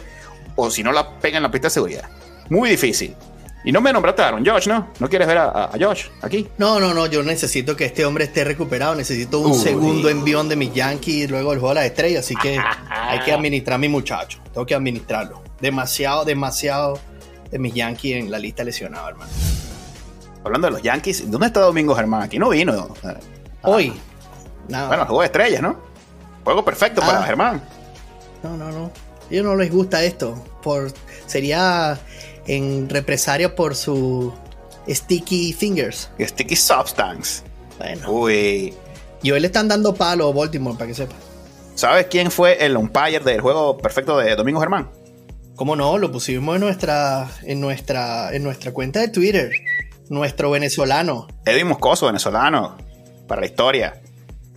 O 0.54 0.70
si 0.70 0.82
no, 0.82 0.92
la 0.92 1.18
pegan 1.18 1.38
en 1.38 1.44
la 1.44 1.50
pista 1.50 1.68
de 1.68 1.70
seguridad. 1.70 2.10
Muy 2.50 2.68
difícil. 2.68 3.16
Y 3.64 3.72
no 3.72 3.80
me 3.80 3.90
nombraste 3.90 4.20
a 4.20 4.28
Aaron 4.28 4.44
Josh, 4.44 4.68
¿no? 4.68 4.88
¿No 4.98 5.08
quieres 5.08 5.26
ver 5.26 5.38
a, 5.38 5.70
Josh 5.80 6.08
aquí? 6.20 6.46
No, 6.58 6.78
no, 6.78 6.92
no. 6.92 7.06
Yo 7.06 7.22
necesito 7.22 7.74
que 7.74 7.86
este 7.86 8.04
hombre 8.04 8.24
esté 8.24 8.44
recuperado. 8.44 8.94
Necesito 8.94 9.38
un 9.38 9.54
segundo 9.54 10.10
envión 10.10 10.50
de 10.50 10.56
mis 10.56 10.74
Yankees 10.74 11.30
luego 11.30 11.54
el 11.54 11.58
juego 11.58 11.70
de 11.70 11.76
las 11.76 11.86
estrellas. 11.86 12.26
Así 12.26 12.36
que 12.36 12.60
hay 12.90 13.20
que 13.20 13.32
administrar 13.32 13.76
a 13.76 13.78
mi 13.78 13.88
muchacho. 13.88 14.40
Tengo 14.52 14.66
que 14.66 14.74
administrarlo. 14.74 15.42
Demasiado, 15.58 16.26
demasiado 16.26 16.98
de 17.50 17.58
mis 17.58 17.72
Yankees 17.72 18.16
en 18.16 18.30
la 18.30 18.38
lista 18.38 18.62
lesionada, 18.62 19.08
hermano. 19.08 19.32
Hablando 20.44 20.66
de 20.66 20.72
los 20.72 20.82
Yankees, 20.82 21.30
¿dónde 21.30 21.46
está 21.46 21.60
Domingo 21.60 21.94
Germán? 21.94 22.22
Aquí 22.22 22.38
no 22.38 22.50
vino. 22.50 22.94
Hoy. 23.62 23.92
Nada. 24.68 24.88
Bueno, 24.88 25.02
el 25.02 25.08
juego 25.08 25.20
de 25.20 25.26
estrellas, 25.26 25.62
¿no? 25.62 25.76
Juego 26.44 26.64
perfecto 26.64 27.00
para 27.00 27.20
ah. 27.20 27.24
Germán. 27.24 27.62
No, 28.42 28.56
no, 28.56 28.70
no. 28.70 28.84
A 28.86 29.32
ellos 29.32 29.44
no 29.44 29.56
les 29.56 29.70
gusta 29.70 30.02
esto. 30.02 30.34
Por, 30.62 30.92
sería 31.26 31.98
en 32.46 32.88
represalia 32.88 33.54
por 33.54 33.76
su 33.76 34.32
Sticky 34.88 35.52
Fingers. 35.52 36.10
Sticky 36.18 36.56
Substance. 36.56 37.42
Bueno. 37.78 38.10
Uy. 38.10 38.74
Y 39.22 39.30
hoy 39.30 39.40
le 39.40 39.46
están 39.46 39.68
dando 39.68 39.94
palo 39.94 40.28
a 40.28 40.32
Baltimore, 40.32 40.76
para 40.76 40.88
que 40.88 40.94
sepa. 40.94 41.14
¿Sabes 41.76 42.06
quién 42.06 42.30
fue 42.30 42.64
el 42.64 42.76
umpire 42.76 43.20
del 43.20 43.40
juego 43.40 43.78
perfecto 43.78 44.18
de 44.18 44.34
Domingo 44.34 44.60
Germán? 44.60 44.90
¿Cómo 45.54 45.76
no? 45.76 45.96
Lo 45.98 46.10
pusimos 46.10 46.56
en 46.56 46.60
nuestra, 46.60 47.30
en 47.42 47.60
nuestra, 47.60 48.34
en 48.34 48.42
nuestra 48.42 48.72
cuenta 48.72 49.00
de 49.00 49.08
Twitter. 49.08 49.52
Nuestro 50.08 50.50
venezolano. 50.50 51.26
Edwin 51.44 51.68
Moscoso, 51.68 52.06
venezolano, 52.06 52.76
para 53.28 53.40
la 53.40 53.46
historia. 53.46 54.00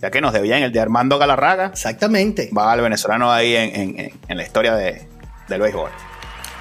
Ya 0.00 0.10
que 0.10 0.20
nos 0.20 0.32
debían 0.32 0.62
el 0.62 0.72
de 0.72 0.80
Armando 0.80 1.18
Galarraga. 1.18 1.66
Exactamente. 1.66 2.50
Va 2.56 2.74
el 2.74 2.80
venezolano 2.82 3.32
ahí 3.32 3.56
en, 3.56 3.98
en- 3.98 4.12
en 4.28 4.36
la 4.36 4.42
historia 4.42 4.74
de, 4.74 5.08
del 5.48 5.60
béisbol. 5.60 5.90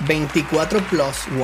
24 0.07 0.79
plus 0.83 1.27
1. 1.31 1.41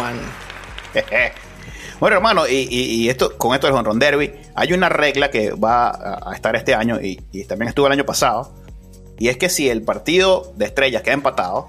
bueno, 1.99 2.15
hermano, 2.17 2.47
y, 2.47 2.67
y- 2.69 2.95
y 3.03 3.09
esto, 3.09 3.37
con 3.37 3.53
esto 3.53 3.67
del 3.67 3.75
Honron 3.75 3.99
Derby, 3.99 4.33
hay 4.55 4.73
una 4.73 4.89
regla 4.89 5.29
que 5.29 5.51
va 5.51 5.89
a, 5.89 6.31
a 6.31 6.33
estar 6.35 6.55
este 6.55 6.73
año 6.75 6.99
y, 7.01 7.21
y 7.31 7.43
también 7.45 7.69
estuvo 7.69 7.87
el 7.87 7.93
año 7.93 8.05
pasado. 8.05 8.53
Y 9.19 9.27
es 9.29 9.37
que 9.37 9.49
si 9.49 9.69
el 9.69 9.83
partido 9.83 10.51
de 10.55 10.65
estrellas 10.65 11.03
queda 11.03 11.13
empatado, 11.13 11.67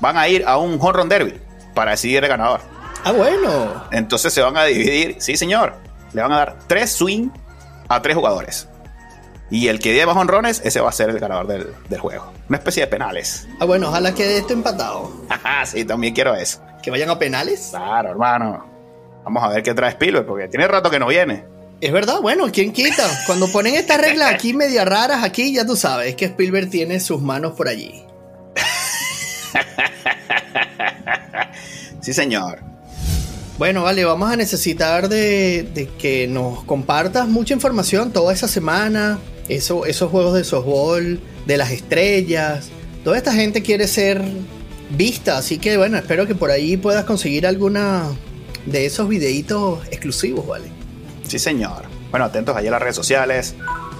van 0.00 0.16
a 0.16 0.28
ir 0.28 0.44
a 0.46 0.56
un 0.56 0.78
Honron 0.80 1.08
Derby 1.08 1.34
para 1.74 1.90
decidir 1.92 2.22
el 2.22 2.28
ganador. 2.30 2.60
Ah, 3.04 3.12
bueno. 3.12 3.84
Entonces 3.90 4.32
se 4.32 4.42
van 4.42 4.56
a 4.56 4.64
dividir, 4.64 5.16
sí 5.18 5.36
señor, 5.36 5.74
le 6.12 6.22
van 6.22 6.32
a 6.32 6.36
dar 6.38 6.58
tres 6.66 6.92
swing 6.92 7.30
a 7.88 8.02
tres 8.02 8.16
jugadores. 8.16 8.68
Y 9.50 9.68
el 9.68 9.78
que 9.80 9.94
dé 9.94 10.04
más 10.04 10.16
honrones, 10.16 10.60
ese 10.64 10.80
va 10.80 10.90
a 10.90 10.92
ser 10.92 11.08
el 11.08 11.18
ganador 11.18 11.46
del, 11.46 11.72
del 11.88 12.00
juego. 12.00 12.32
Una 12.48 12.58
especie 12.58 12.82
de 12.82 12.86
penales. 12.86 13.48
Ah, 13.60 13.64
bueno, 13.64 13.88
ojalá 13.88 14.14
quede 14.14 14.38
esto 14.38 14.52
empatado. 14.52 15.10
Ajá, 15.30 15.64
sí, 15.64 15.84
también 15.84 16.14
quiero 16.14 16.34
eso. 16.34 16.60
Que 16.82 16.90
vayan 16.90 17.08
a 17.08 17.18
penales. 17.18 17.68
Claro, 17.70 18.10
hermano. 18.10 18.66
Vamos 19.24 19.42
a 19.42 19.48
ver 19.48 19.62
qué 19.62 19.72
trae 19.72 19.90
Spielberg, 19.90 20.26
porque 20.26 20.48
tiene 20.48 20.68
rato 20.68 20.90
que 20.90 20.98
no 20.98 21.06
viene. 21.06 21.44
Es 21.80 21.92
verdad, 21.92 22.20
bueno, 22.20 22.46
¿quién 22.52 22.72
quita? 22.72 23.04
Cuando 23.26 23.46
ponen 23.48 23.74
estas 23.74 24.00
reglas 24.00 24.32
aquí 24.34 24.52
media 24.52 24.84
raras, 24.84 25.22
aquí 25.24 25.54
ya 25.54 25.64
tú 25.64 25.76
sabes 25.76 26.14
que 26.16 26.24
Spielberg 26.26 26.68
tiene 26.68 26.98
sus 27.00 27.22
manos 27.22 27.52
por 27.52 27.68
allí. 27.68 28.04
Sí, 32.00 32.14
señor. 32.14 32.60
Bueno, 33.58 33.82
vale, 33.82 34.04
vamos 34.04 34.30
a 34.30 34.36
necesitar 34.36 35.08
de, 35.08 35.68
de 35.74 35.88
que 35.98 36.28
nos 36.28 36.62
compartas 36.62 37.26
mucha 37.26 37.54
información 37.54 38.12
toda 38.12 38.32
esa 38.32 38.46
semana. 38.46 39.18
Eso, 39.48 39.84
esos 39.84 40.10
juegos 40.12 40.34
de 40.34 40.44
softball, 40.44 41.18
de 41.44 41.56
las 41.56 41.72
estrellas. 41.72 42.68
Toda 43.02 43.16
esta 43.16 43.32
gente 43.32 43.60
quiere 43.62 43.88
ser 43.88 44.22
vista, 44.96 45.38
así 45.38 45.58
que 45.58 45.76
bueno, 45.76 45.96
espero 45.98 46.26
que 46.28 46.36
por 46.36 46.52
ahí 46.52 46.76
puedas 46.76 47.04
conseguir 47.04 47.48
alguna 47.48 48.04
de 48.66 48.86
esos 48.86 49.08
videitos 49.08 49.84
exclusivos, 49.90 50.46
¿vale? 50.46 50.68
Sí, 51.26 51.40
señor. 51.40 51.82
Bueno, 52.10 52.26
atentos 52.26 52.56
allá 52.56 52.68
a 52.68 52.72
las 52.72 52.82
redes 52.82 52.96
sociales. 52.96 53.56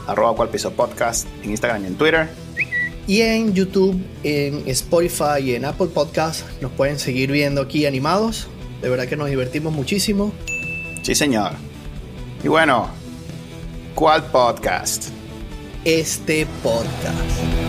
Arroba 0.07 0.37
cual 0.37 0.49
piso 0.51 0.71
podcast 0.73 1.27
en 1.43 1.51
Instagram 1.51 1.83
y 1.83 1.87
en 1.89 1.95
Twitter. 1.97 2.29
Y 3.09 3.23
en 3.23 3.55
YouTube, 3.55 4.01
en 4.23 4.63
Spotify 4.69 5.41
y 5.43 5.55
en 5.55 5.65
Apple 5.65 5.89
Podcast 5.89 6.45
nos 6.63 6.71
pueden 6.73 6.99
seguir 6.99 7.33
viendo 7.33 7.61
aquí 7.61 7.87
animados. 7.87 8.47
De 8.81 8.89
verdad 8.89 9.07
que 9.09 9.17
nos 9.17 9.29
divertimos 9.29 9.73
muchísimo. 9.73 10.33
Sí, 11.03 11.15
señor. 11.15 11.53
Y 12.43 12.49
bueno, 12.49 12.89
¿cuál 13.95 14.25
podcast? 14.25 15.09
Este 15.85 16.47
podcast. 16.63 17.68